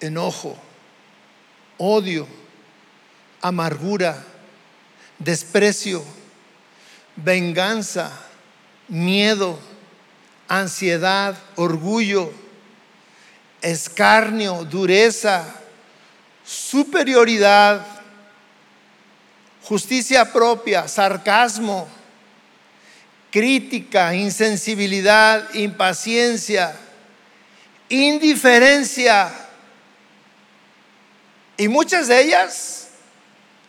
[0.00, 0.56] enojo,
[1.78, 2.28] odio,
[3.40, 4.24] amargura,
[5.18, 6.04] desprecio,
[7.16, 8.12] venganza,
[8.88, 9.58] miedo,
[10.48, 12.32] ansiedad, orgullo,
[13.62, 15.44] escarnio, dureza,
[16.44, 17.86] superioridad,
[19.62, 21.88] justicia propia, sarcasmo,
[23.30, 26.76] crítica, insensibilidad, impaciencia,
[27.88, 29.43] indiferencia,
[31.56, 32.88] y muchas de ellas,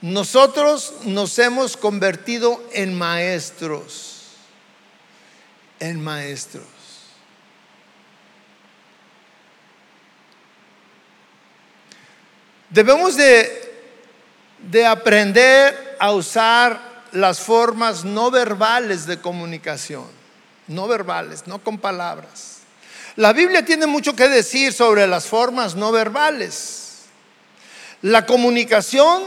[0.01, 4.33] nosotros nos hemos convertido en maestros,
[5.79, 6.65] en maestros.
[12.69, 13.73] Debemos de,
[14.59, 20.05] de aprender a usar las formas no verbales de comunicación,
[20.67, 22.57] no verbales, no con palabras.
[23.15, 26.84] La Biblia tiene mucho que decir sobre las formas no verbales.
[28.05, 29.23] La comunicación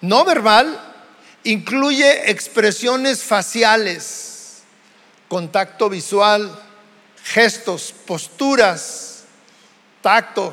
[0.00, 0.76] no verbal
[1.44, 4.64] incluye expresiones faciales,
[5.28, 6.60] contacto visual,
[7.22, 9.22] gestos, posturas,
[10.02, 10.52] tacto.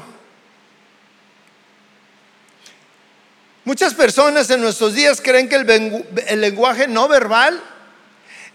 [3.65, 7.59] Muchas personas en nuestros días creen que el, lenguaje no verbal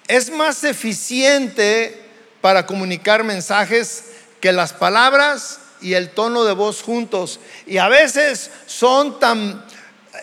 [0.07, 2.01] es más eficiente
[2.41, 4.05] para comunicar mensajes
[4.41, 7.39] que las palabras y el tono de voz juntos.
[7.65, 9.65] Y a veces son tan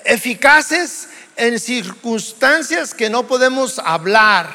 [0.03, 4.53] eficaces en circunstancias que no podemos hablar.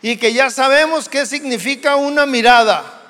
[0.00, 3.02] Y que ya sabemos qué significa una mirada.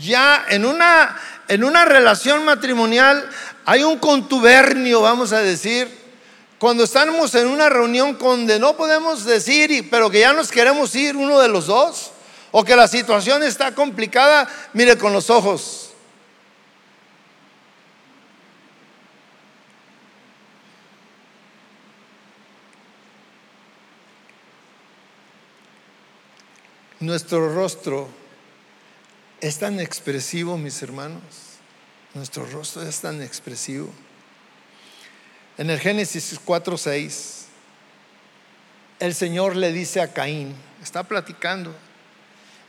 [0.00, 3.28] Ya en una, en una relación matrimonial
[3.64, 5.88] hay un contubernio, vamos a decir,
[6.60, 11.16] cuando estamos en una reunión donde no podemos decir, pero que ya nos queremos ir
[11.16, 12.12] uno de los dos
[12.56, 15.90] o que la situación está complicada, mire con los ojos.
[27.00, 28.08] Nuestro rostro
[29.40, 31.20] es tan expresivo, mis hermanos.
[32.14, 33.92] Nuestro rostro es tan expresivo.
[35.58, 37.46] En el Génesis 4:6
[39.00, 41.74] el Señor le dice a Caín, está platicando,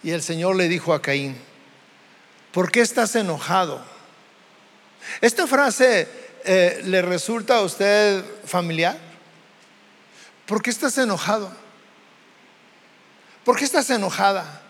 [0.05, 1.35] y el Señor le dijo a Caín,
[2.51, 3.83] ¿por qué estás enojado?
[5.19, 6.07] Esta frase
[6.43, 8.99] eh, le resulta a usted familiar.
[10.45, 11.51] ¿Por qué estás enojado?
[13.43, 14.61] ¿Por qué estás enojada?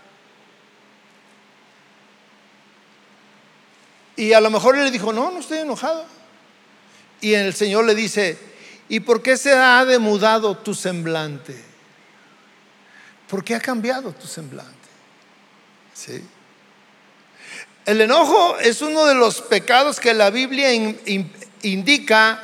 [4.16, 6.06] Y a lo mejor él le dijo, no, no estoy enojado.
[7.20, 8.40] Y el Señor le dice,
[8.88, 11.62] ¿y por qué se ha demudado tu semblante?
[13.28, 14.85] ¿Por qué ha cambiado tu semblante?
[15.96, 16.24] ¿Sí?
[17.86, 20.74] El enojo es uno de los pecados que la Biblia
[21.62, 22.42] indica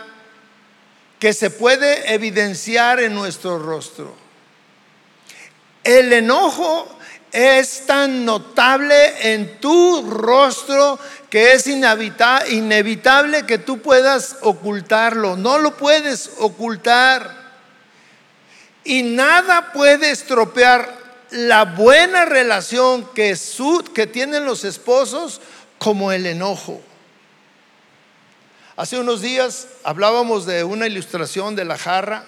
[1.19, 4.15] que se puede evidenciar en nuestro rostro.
[5.83, 6.97] El enojo
[7.31, 10.97] es tan notable en tu rostro
[11.29, 15.35] que es inevitable que tú puedas ocultarlo.
[15.35, 17.41] No lo puedes ocultar.
[18.83, 21.00] Y nada puede estropear
[21.31, 23.37] la buena relación que,
[23.93, 25.41] que tienen los esposos
[25.77, 26.81] como el enojo.
[28.75, 32.25] Hace unos días hablábamos de una ilustración de la jarra,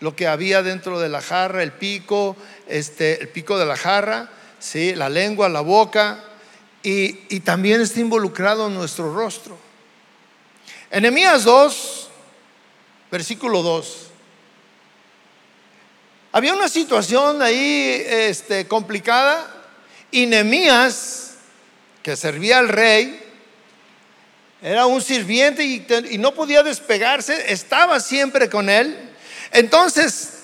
[0.00, 2.36] lo que había dentro de la jarra, el pico,
[2.66, 4.94] este, el pico de la jarra, ¿sí?
[4.94, 6.24] la lengua, la boca,
[6.82, 9.56] y, también está involucrado en nuestro rostro.
[10.90, 12.08] Enemías 2,
[13.10, 14.11] versículo 2.
[16.34, 19.46] Había una situación ahí este, complicada
[20.10, 21.34] y Nehemías,
[22.02, 23.20] que servía al rey,
[24.62, 28.96] era un sirviente y, y, no podía despegarse, estaba siempre con él.
[29.52, 30.38] Entonces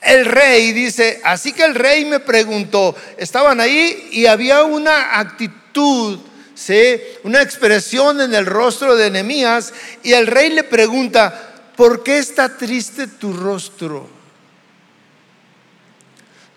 [0.00, 6.18] el rey dice, así que el rey me preguntó, estaban ahí y había una actitud,
[6.56, 7.00] ¿sí?
[7.22, 12.56] una expresión en el rostro de Nehemías y el rey le pregunta, ¿por qué está
[12.56, 14.21] triste tu rostro?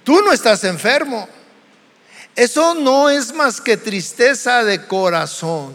[0.06, 1.28] Tú no estás enfermo.
[2.34, 5.74] Eso no es más que tristeza de corazón.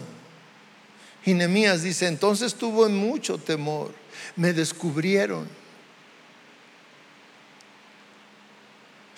[1.23, 3.93] Y Nehemías dice, entonces tuvo mucho temor,
[4.35, 5.47] me descubrieron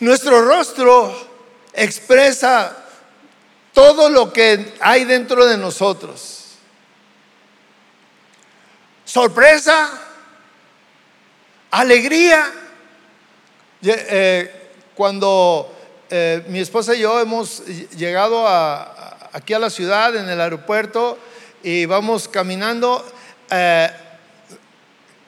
[0.04, 1.16] Nuestro rostro
[1.72, 2.76] expresa
[3.74, 6.58] todo lo que hay dentro de nosotros.
[9.06, 9.90] Sorpresa,
[11.72, 12.52] alegría.
[13.82, 14.63] Eh,
[14.96, 15.72] cuando
[16.10, 17.66] eh, mi esposa y yo hemos
[17.98, 21.18] llegado aquí a la ciudad, en el aeropuerto,
[21.64, 23.04] y vamos caminando,
[23.50, 23.90] eh,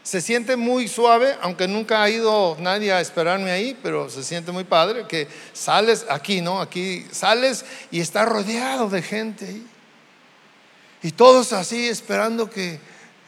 [0.04, 4.52] se siente muy suave, aunque nunca ha ido nadie a esperarme ahí, pero se siente
[4.52, 6.62] muy padre que sales aquí, ¿no?
[6.62, 9.62] Aquí sales y está rodeado de gente.
[11.02, 12.80] Y todos así esperando que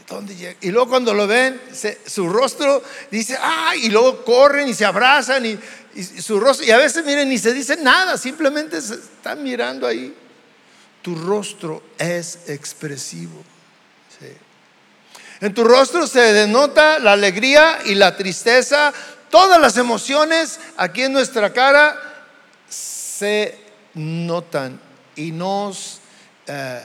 [0.08, 0.58] ¿dónde?
[0.62, 1.60] Y luego cuando lo ven,
[2.06, 2.82] su rostro
[3.12, 3.86] dice, ¡ay!
[3.86, 5.60] Y luego corren y se abrazan y,
[5.98, 9.88] y, su rostro, y a veces miren, ni se dice nada, simplemente se están mirando
[9.88, 10.16] ahí.
[11.02, 13.44] Tu rostro es expresivo.
[15.40, 18.92] En tu rostro se denota la alegría y la tristeza.
[19.30, 21.96] Todas las emociones aquí en nuestra cara
[22.68, 23.60] se
[23.94, 24.80] notan
[25.16, 26.00] y nos
[26.48, 26.82] eh,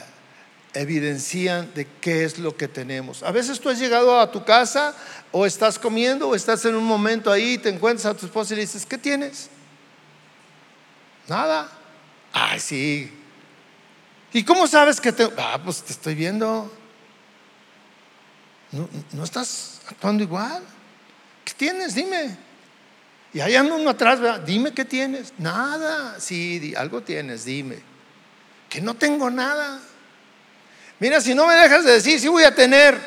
[0.73, 3.23] evidencian de qué es lo que tenemos.
[3.23, 4.95] A veces tú has llegado a tu casa
[5.31, 8.53] o estás comiendo o estás en un momento ahí y te encuentras a tu esposa
[8.53, 9.49] y le dices, ¿qué tienes?
[11.27, 11.69] Nada.
[12.31, 13.11] Ay, sí.
[14.33, 15.29] ¿Y cómo sabes que te...
[15.37, 16.71] Ah, pues te estoy viendo.
[18.71, 20.63] ¿No, estás actuando igual?
[21.45, 21.93] ¿Qué tienes?
[21.93, 22.35] Dime.
[23.31, 25.33] Y hay uno atrás, dime qué tienes.
[25.37, 26.19] Nada.
[26.19, 27.77] Sí, algo tienes, dime.
[28.69, 29.79] Que no tengo nada.
[31.03, 32.97] Mira, si no me dejas de decir, sí voy a tener.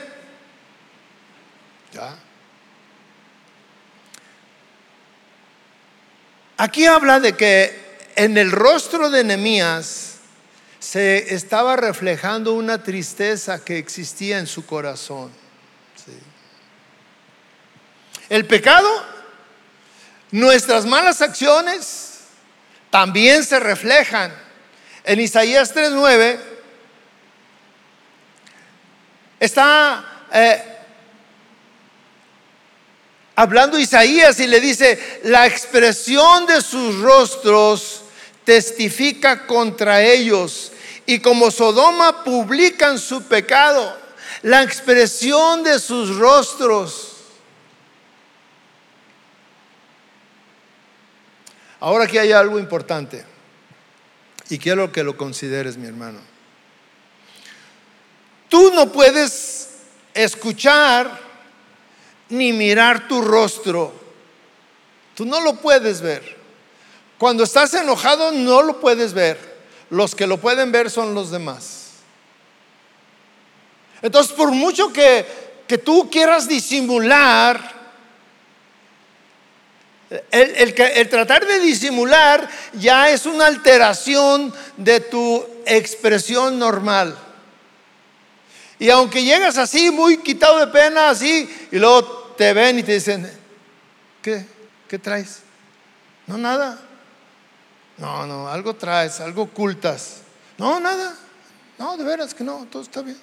[1.95, 2.15] Ya.
[6.59, 10.17] Aquí habla de que en el rostro de Nehemías
[10.79, 15.33] se estaba reflejando una tristeza que existía en su corazón.
[18.29, 18.91] El pecado,
[20.33, 22.25] nuestras malas acciones
[22.91, 24.35] también se reflejan.
[25.05, 26.56] En Isaías 3:9
[29.39, 30.63] está eh,
[33.35, 38.03] hablando Isaías y le dice, la expresión de sus rostros
[38.45, 40.73] testifica contra ellos.
[41.05, 43.97] Y como Sodoma publican su pecado,
[44.43, 47.13] la expresión de sus rostros.
[51.79, 53.25] Ahora aquí hay algo importante.
[54.49, 56.21] Y quiero que lo consideres, mi hermano.
[58.77, 59.71] No puedes
[60.15, 61.19] escuchar
[62.29, 64.07] ni mirar tu rostro
[65.17, 66.37] Tú no lo puedes ver.
[67.17, 69.39] Cuando estás enojado no lo puedes ver.
[69.89, 71.87] Los que lo pueden ver son los demás.
[74.03, 75.25] Entonces, por mucho que,
[75.67, 77.73] que tú quieras disimular,
[80.31, 87.17] el, el, tratar de disimular ya es una alteración de tu expresión normal.
[88.79, 92.93] Y aunque llegas así, muy quitado de pena, así, y luego te ven y te
[92.93, 93.31] dicen,
[94.23, 94.45] ¿qué?
[94.89, 95.41] ¿Qué traes?
[96.27, 96.79] No, nada.
[97.97, 100.19] No, no, algo traes, algo ocultas.
[100.59, 101.17] No, nada.
[101.79, 103.19] No, de veras que no, todo está bien.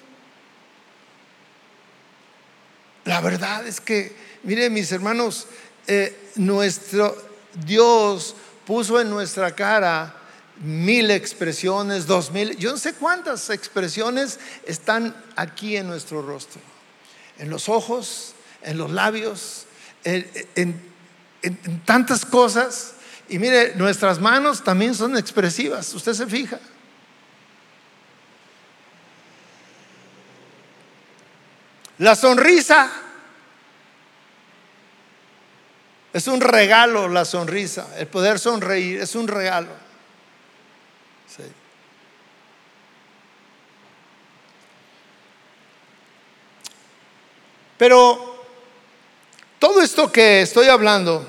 [3.04, 5.46] La verdad es que, mire mis hermanos,
[5.86, 7.16] eh, nuestro
[7.66, 8.34] Dios
[8.66, 10.23] puso en nuestra cara
[10.56, 16.60] mil expresiones, dos mil, yo no sé cuántas expresiones están aquí en nuestro rostro,
[17.38, 19.66] en los ojos, en los labios,
[20.04, 20.94] en,
[21.84, 22.94] tantas cosas.
[23.28, 26.60] Y mire, nuestras manos también son expresivas, usted se fija.
[31.98, 32.90] La sonrisa
[36.12, 39.83] es un regalo, la sonrisa, el poder sonreír es un regalo.
[47.84, 48.18] Pero
[49.58, 51.22] todo esto que estoy hablando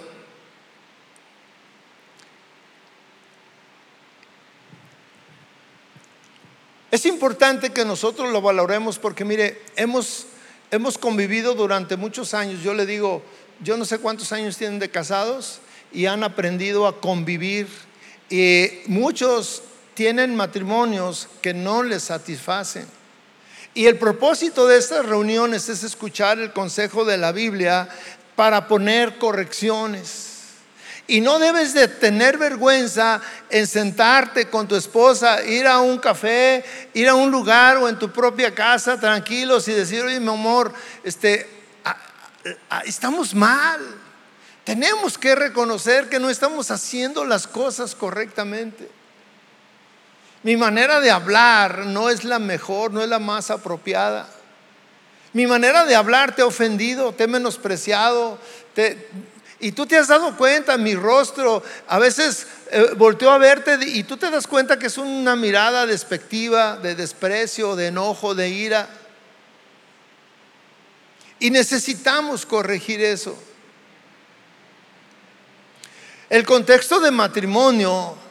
[6.89, 10.27] es importante que nosotros lo valoremos porque mire, hemos
[10.71, 12.63] hemos convivido durante muchos años.
[12.63, 13.21] Yo le digo,
[13.61, 15.59] yo no sé cuántos años tienen de casados
[15.91, 17.67] y han aprendido a convivir.
[18.29, 19.61] Y muchos
[19.93, 22.94] tienen matrimonios que no les satisfacen.
[23.75, 27.89] Y el propósito de estas reuniones es escuchar el consejo de la Biblia
[28.37, 30.31] para poner correcciones.
[31.07, 36.63] Y no debes de tener vergüenza en sentarte con tu esposa, ir a un café,
[36.93, 40.73] ir a un lugar o en tu propia casa tranquilos y decir, oye mi amor,
[41.03, 41.45] este,
[42.85, 43.81] estamos mal.
[44.63, 48.89] Tenemos que reconocer que no estamos haciendo las cosas correctamente.
[50.45, 54.29] Mi manera de hablar no es la mejor, no es la más apropiada.
[55.33, 58.37] Mi manera de hablar te ha ofendido, te he menospreciado,
[59.59, 62.95] y tú te has dado cuenta, mi rostro, a veces eh,
[63.27, 67.87] a verte y tú te das cuenta que es una mirada despectiva, de desprecio, de
[67.87, 68.87] enojo, de ira.
[71.39, 73.35] Y necesitamos corregir eso.
[76.29, 78.24] El contexto de matrimonio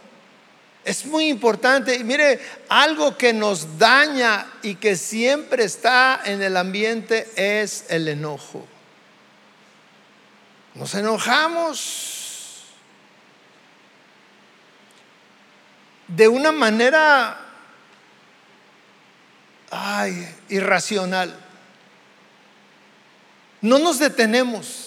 [0.84, 1.96] es muy importante.
[1.96, 8.08] Y mire, algo que nos daña y que siempre está en el ambiente es el
[8.08, 8.66] enojo.
[10.74, 12.64] Nos enojamos
[16.08, 17.40] de una manera
[19.70, 21.34] ay, irracional.
[23.60, 24.83] No nos detenemos.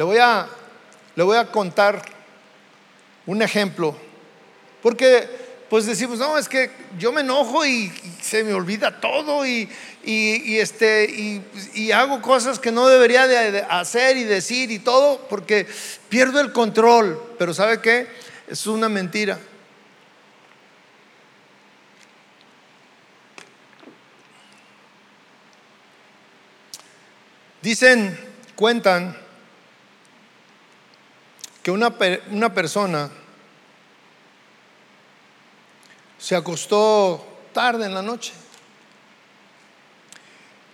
[0.00, 0.48] Le voy a,
[1.14, 2.00] le voy a contar
[3.26, 3.94] un ejemplo,
[4.82, 5.28] porque
[5.68, 7.92] pues decimos, no, es que yo me enojo y,
[8.22, 9.68] se me olvida todo y,
[10.02, 11.04] este,
[11.74, 15.66] y, hago cosas que no debería de hacer y decir y todo porque
[16.08, 17.22] pierdo el control.
[17.38, 18.06] Pero ¿sabe qué?
[18.48, 19.38] Es una mentira.
[27.60, 28.18] Dicen,
[28.56, 29.28] cuentan
[31.62, 31.94] que una,
[32.30, 33.10] una persona
[36.18, 38.32] se acostó tarde en la noche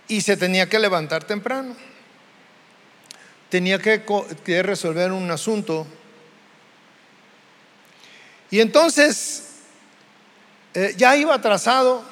[0.09, 1.75] y se tenía que levantar temprano.
[3.49, 4.03] Tenía que,
[4.63, 5.87] resolver un asunto.
[8.51, 9.51] Y entonces
[10.75, 12.05] eh, ya iba atrasado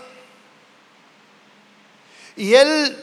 [2.37, 2.97] y él,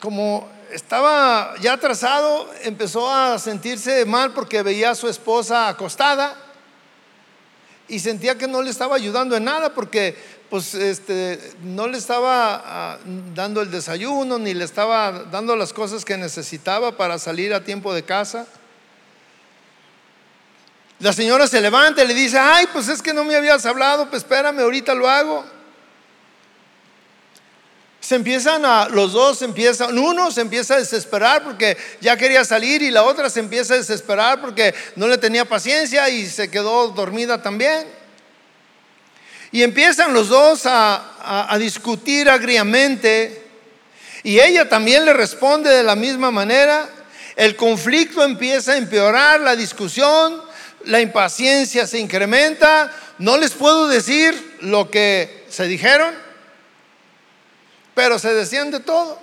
[0.00, 6.36] como estaba ya atrasado, empezó a sentirse mal porque veía a su esposa acostada
[7.86, 10.16] y sentía que no le estaba ayudando en nada porque
[10.50, 12.98] pues este no le estaba ah,
[13.34, 17.94] dando el desayuno ni le estaba dando las cosas que necesitaba para salir a tiempo
[17.94, 18.46] de casa.
[20.98, 24.08] La señora se levanta y le dice, "Ay, pues es que no me habías hablado,
[24.10, 25.53] pues espérame, ahorita lo hago."
[28.04, 32.82] Se empiezan a, los dos empiezan, uno se empieza a desesperar porque ya quería salir
[32.82, 36.88] y la otra se empieza a desesperar porque no le tenía paciencia y se quedó
[36.88, 37.86] dormida también.
[39.52, 43.42] Y empiezan los dos a, discutir agriamente.
[44.22, 46.86] Y ella también le responde de la misma manera.
[47.36, 50.42] El conflicto empieza a empeorar, la discusión,
[50.84, 52.94] la impaciencia se incrementa.
[53.16, 56.23] No les puedo decir lo que se dijeron,
[57.94, 59.18] pero se decían de todo.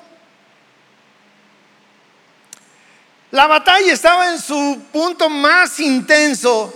[3.31, 6.73] La batalla estaba en su punto más intenso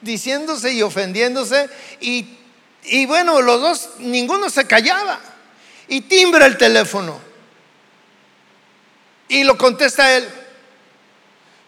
[0.00, 1.68] diciéndose y ofendiéndose
[2.00, 2.36] y,
[2.84, 5.20] y bueno, los dos, ninguno se callaba.
[5.88, 7.20] Y timbra el teléfono.
[9.28, 10.28] Y lo contesta él.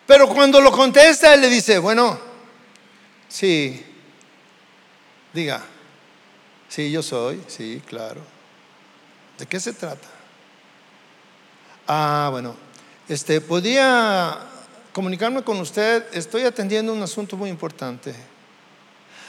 [0.07, 2.19] Pero cuando lo contesta, él le dice, bueno,
[3.29, 3.85] sí,
[5.33, 5.63] diga,
[6.69, 8.36] sí, yo soy, sí, claro.
[9.39, 10.09] ¿De qué se trata?
[11.87, 12.57] Ah, bueno,
[13.09, 14.39] este, podía
[14.93, 18.15] comunicarme con usted, estoy atendiendo un asunto muy importante.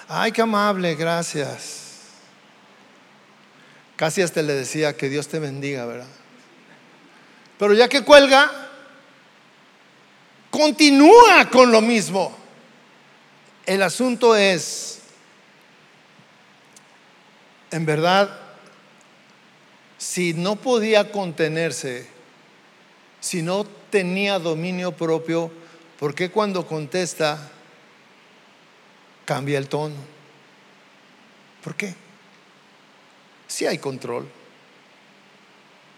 [0.08, 1.84] Ay, qué amable, gracias.
[3.98, 6.08] Casi hasta le decía que Dios te bendiga, ¿verdad?
[7.60, 8.50] Pero ya que cuelga,
[10.50, 12.36] continúa con lo mismo.
[13.66, 15.00] El asunto es,
[17.72, 18.47] en verdad,
[19.98, 22.08] si no podía contenerse,
[23.20, 25.52] si no tenía dominio propio,
[26.00, 27.52] ¿por qué cuando contesta
[29.26, 29.96] cambia el tono?
[31.64, 31.96] ¿Por qué?
[33.48, 34.30] Si hay control,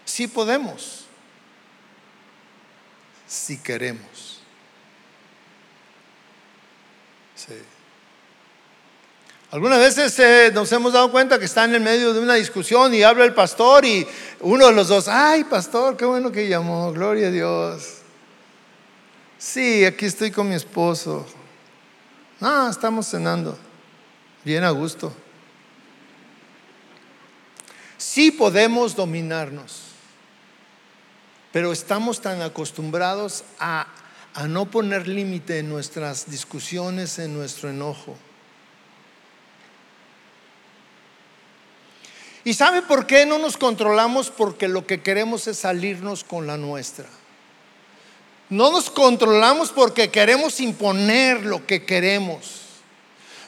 [0.04, 1.04] si podemos,
[3.26, 4.40] si queremos.
[7.36, 7.54] Sí.
[9.52, 13.02] Algunas veces eh, nos hemos dado cuenta que está en medio de una discusión y
[13.02, 14.06] habla el pastor y
[14.38, 17.96] uno de los dos, ay pastor, qué bueno que llamó, gloria a Dios.
[19.38, 21.26] Sí, aquí estoy con mi esposo.
[22.40, 23.58] Ah, estamos cenando,
[24.44, 25.12] bien a gusto.
[27.98, 29.82] Sí podemos dominarnos,
[31.50, 33.88] pero estamos tan acostumbrados a,
[34.32, 38.16] a no poner límite en nuestras discusiones, en nuestro enojo.
[42.44, 44.30] ¿Y sabe por qué no nos controlamos?
[44.30, 47.06] Porque lo que queremos es salirnos con la nuestra.
[48.48, 52.60] No nos controlamos porque queremos imponer lo que queremos.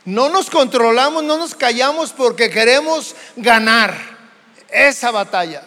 [0.04, 3.96] No nos controlamos, no nos callamos porque queremos ganar
[4.68, 5.62] esa batalla.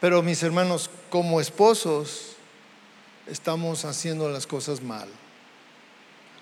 [0.00, 2.36] Pero mis hermanos, como esposos,
[3.26, 5.08] estamos haciendo las cosas mal.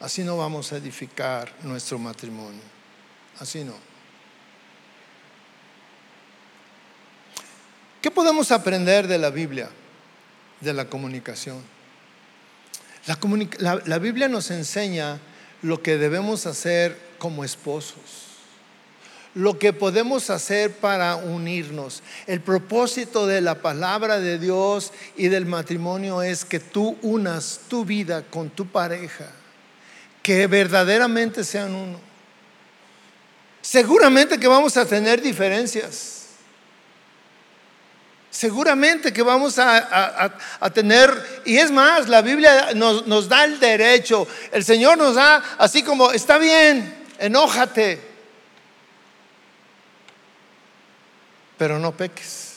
[0.00, 2.62] Así no vamos a edificar nuestro matrimonio.
[3.38, 3.91] Así no.
[8.02, 9.70] ¿Qué podemos aprender de la Biblia,
[10.60, 11.62] de la comunicación?
[13.06, 15.20] La, Biblia nos enseña
[15.62, 18.26] lo que debemos hacer como esposos,
[19.36, 22.02] lo que podemos hacer para unirnos.
[22.26, 27.84] El propósito de la palabra de Dios y del matrimonio es que tú unas tu
[27.84, 29.30] vida con tu pareja,
[30.24, 32.00] que verdaderamente sean uno.
[33.60, 36.21] Seguramente que vamos a tener diferencias
[38.32, 40.32] Seguramente que vamos a,
[40.72, 45.56] tener, y es más, la Biblia nos, nos da el derecho, el Señor nos da
[45.58, 48.00] así como, está bien, enójate,
[51.58, 52.54] pero no peques.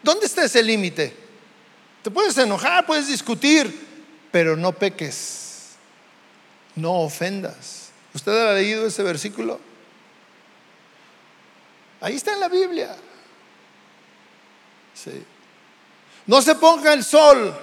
[0.00, 1.16] ¿Dónde está ese límite?
[2.04, 3.84] Te puedes enojar, puedes discutir,
[4.30, 5.70] pero no peques,
[6.76, 7.90] no ofendas.
[8.14, 9.58] ¿Usted ha leído ese versículo?
[12.00, 12.94] Ahí está en la Biblia.
[16.26, 17.54] No se ponga el sol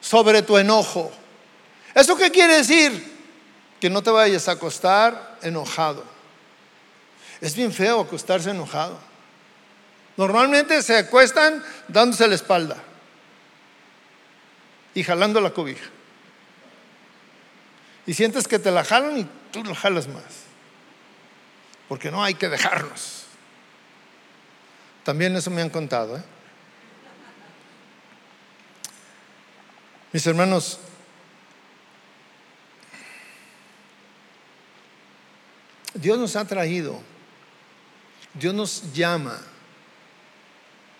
[0.00, 1.12] sobre tu enojo.
[1.94, 3.16] ¿Eso qué quiere decir?
[3.80, 6.04] Que no te vayas a acostar enojado.
[7.40, 8.98] Es bien feo acostarse enojado.
[10.16, 12.76] Normalmente se acuestan dándose la espalda
[14.94, 15.84] y jalando la cobija.
[18.06, 20.24] Y sientes que te la jalan y tú la jalas más.
[21.88, 23.25] Porque no hay que dejarnos.
[25.06, 26.16] También eso me han contado.
[26.16, 26.22] ¿eh?
[30.12, 30.80] Mis hermanos,
[35.94, 37.00] Dios nos ha traído,
[38.34, 39.40] Dios nos llama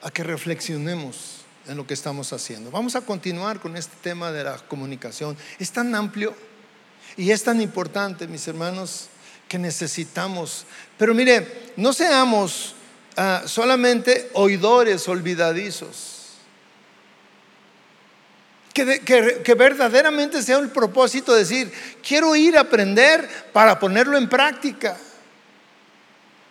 [0.02, 2.70] a que reflexionemos en lo que estamos haciendo.
[2.70, 5.36] Vamos a continuar con este tema de la comunicación.
[5.59, 6.32] Es tan amplio
[7.16, 9.09] y es tan importante, mis hermanos,
[9.48, 10.64] que necesitamos.
[10.96, 12.76] Pero mire, no seamos
[13.16, 16.12] Ah, solamente oidores olvidadizos.
[18.74, 21.72] Que, que, verdaderamente sea el propósito de decir,
[22.06, 24.98] quiero ir a aprender para ponerlo en práctica.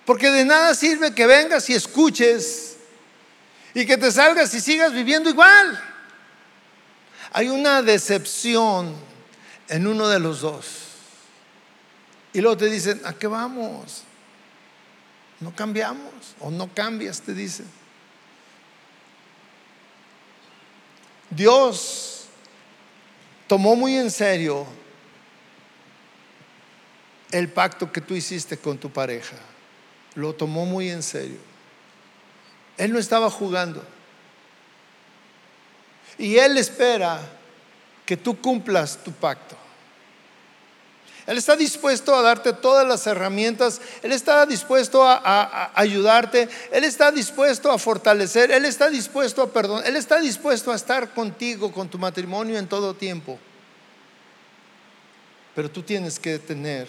[0.06, 2.78] Porque de nada sirve que vengas y escuches
[3.76, 5.80] y que te salgas y sigas viviendo igual.
[7.32, 8.96] Hay una decepción
[9.68, 10.66] en uno de los dos.
[12.34, 14.04] Y luego te dicen, ¿a qué vamos?
[15.40, 17.68] No cambiamos o no cambias, te dicen.
[21.30, 22.28] Dios
[23.48, 24.66] tomó muy en serio
[27.32, 29.36] el pacto que tú hiciste con tu pareja.
[30.14, 31.40] Lo tomó muy en serio.
[32.78, 33.86] Él no estaba jugando.
[36.18, 37.20] Y Él espera
[38.06, 39.58] que tú cumplas tu pacto.
[41.28, 47.12] Él está dispuesto a darte todas las herramientas, Él está dispuesto a, ayudarte, Él está
[47.12, 51.90] dispuesto a fortalecer, Él está dispuesto a perdonar, Él está dispuesto a estar contigo, con
[51.90, 53.40] tu matrimonio en todo tiempo.
[55.56, 56.88] Pero tú tienes que tener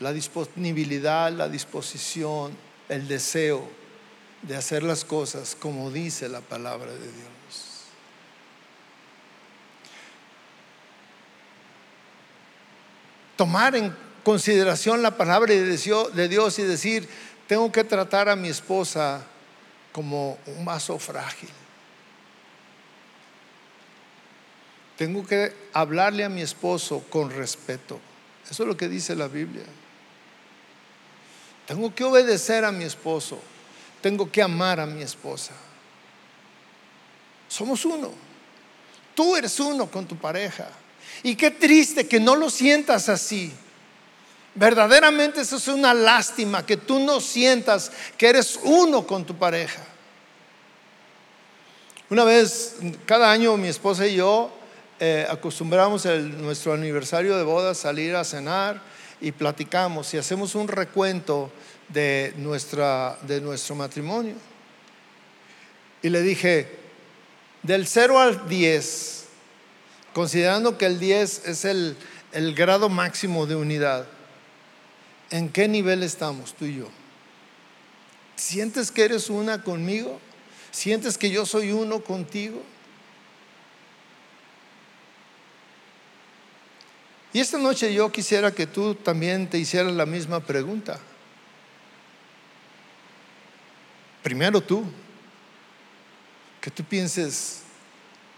[0.00, 2.56] la disponibilidad, la disposición,
[2.88, 3.68] el deseo
[4.42, 7.43] de hacer las cosas como dice la palabra de Dios.
[13.36, 17.08] Tomar en consideración la palabra de Dios y decir,
[17.46, 19.22] tengo que tratar a mi esposa
[19.92, 21.50] como un vaso frágil.
[24.96, 28.00] Tengo que hablarle a mi esposo con respeto.
[28.48, 29.64] Eso es lo que dice la Biblia.
[31.66, 33.40] Tengo que obedecer a mi esposo.
[34.00, 35.52] Tengo que amar a mi esposa.
[37.48, 38.12] Somos uno.
[39.14, 40.68] Tú eres uno con tu pareja.
[41.24, 43.50] Y qué triste que no lo sientas así.
[44.54, 49.82] Verdaderamente eso es una lástima, que tú no sientas que eres uno con tu pareja.
[52.10, 54.52] Una vez, cada año mi esposa y yo
[55.00, 58.80] eh, acostumbramos el, nuestro aniversario de boda salir a cenar
[59.18, 61.50] y platicamos y hacemos un recuento
[61.88, 64.34] de, nuestra, de nuestro matrimonio.
[66.02, 66.68] Y le dije,
[67.62, 69.23] del 0 al 10,
[70.14, 71.96] considerando que el 10 es el,
[72.32, 74.06] el grado máximo de unidad,
[75.30, 76.88] ¿en qué nivel estamos tú y yo?
[78.36, 80.20] ¿Sientes que eres una conmigo?
[80.70, 82.62] ¿Sientes que yo soy uno contigo?
[87.32, 91.00] Y esta noche yo quisiera que tú también te hicieras la misma pregunta.
[94.22, 94.84] Primero tú,
[96.60, 97.62] que tú pienses,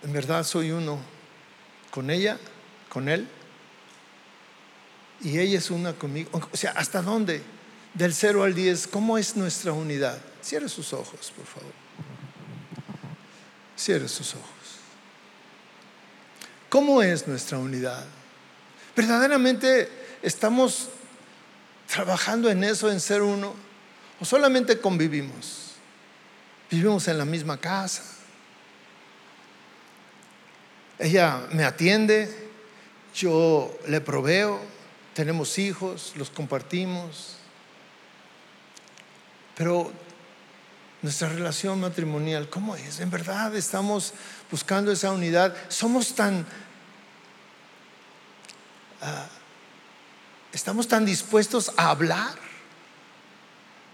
[0.03, 1.16] en verdad soy uno
[1.97, 2.37] con ella,
[2.91, 3.27] con él,
[5.23, 6.29] y ella es una conmigo.
[6.53, 7.41] O sea, ¿hasta dónde?
[7.95, 10.21] Del 0 al 10, ¿cómo es nuestra unidad?
[10.43, 11.73] Cierre sus ojos, por favor.
[13.79, 14.45] Cierre sus ojos.
[16.69, 18.05] ¿Cómo es nuestra unidad?
[18.95, 19.89] ¿Verdaderamente
[20.21, 20.91] estamos
[21.91, 23.55] trabajando en eso, en ser uno?
[24.21, 25.77] ¿O solamente convivimos?
[26.71, 28.03] Vivimos en la misma casa,
[30.99, 32.35] ella me atiende,
[33.15, 34.61] yo le proveo,
[35.15, 37.37] tenemos hijos, los compartimos.
[39.55, 39.91] Pero
[41.03, 43.01] nuestra relación matrimonial, ¿cómo es?
[43.01, 44.13] En verdad estamos
[44.51, 45.55] buscando esa unidad.
[45.69, 46.47] Somos tan...
[49.01, 49.27] Ah,
[50.53, 52.35] estamos tan dispuestos a hablar,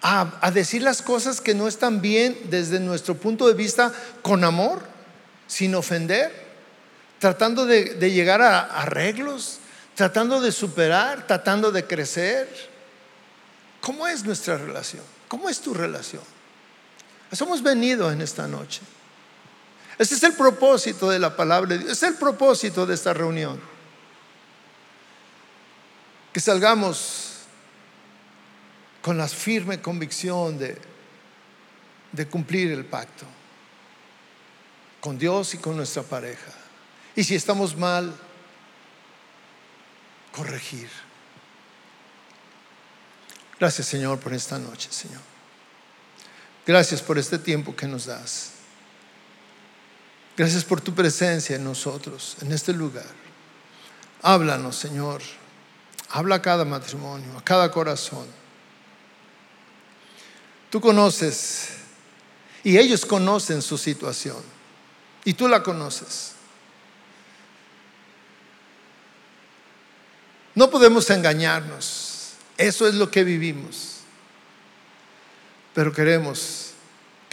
[0.00, 3.92] a, a decir las cosas que no están bien desde nuestro punto de vista
[4.22, 4.82] con amor,
[5.48, 6.41] sin ofender
[7.22, 9.58] tratando de, llegar a arreglos,
[9.94, 12.48] tratando de superar, tratando de crecer.
[13.80, 15.04] ¿Cómo es nuestra relación?
[15.28, 16.24] ¿Cómo es tu relación?
[17.30, 18.80] Hemos venido en esta noche.
[19.98, 23.60] Ese es el propósito de la palabra de Dios, es el propósito de esta reunión.
[26.32, 27.34] Que salgamos
[29.00, 33.26] con la firme convicción de cumplir el pacto
[35.00, 36.61] con Dios y con nuestra pareja.
[37.14, 38.14] Y si estamos mal,
[40.32, 40.88] corregir.
[43.58, 45.20] Gracias Señor por esta noche, Señor.
[46.66, 48.52] Gracias por este tiempo que nos das.
[50.36, 53.06] Gracias por tu presencia en nosotros, en este lugar.
[54.22, 55.20] Háblanos, Señor.
[56.10, 58.26] Habla a cada matrimonio, a cada corazón.
[60.70, 61.68] Tú conoces
[62.64, 64.42] y ellos conocen su situación
[65.24, 66.31] y tú la conoces.
[70.54, 72.34] No podemos engañarnos.
[72.58, 74.00] Eso es lo que vivimos.
[75.74, 76.72] Pero queremos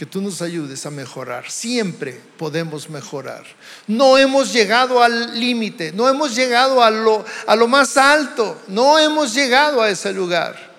[0.00, 1.50] que tú nos ayudes a mejorar.
[1.50, 3.44] Siempre podemos mejorar.
[3.86, 8.98] No hemos llegado al límite, no hemos llegado a lo, a lo más alto, no
[8.98, 10.70] hemos llegado a ese lugar.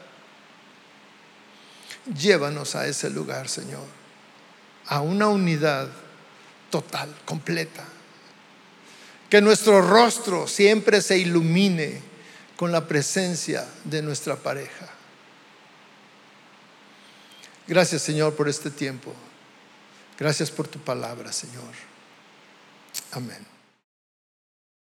[2.17, 3.85] Llévanos a ese lugar, Señor,
[4.87, 5.87] a una unidad
[6.71, 7.85] total, completa.
[9.29, 12.10] Que nuestro rostro siempre se ilumine
[12.61, 14.87] con la presencia de nuestra pareja.
[17.65, 19.15] Gracias Señor por este tiempo.
[20.19, 21.73] Gracias por tu palabra, Señor.
[23.13, 23.50] Amén.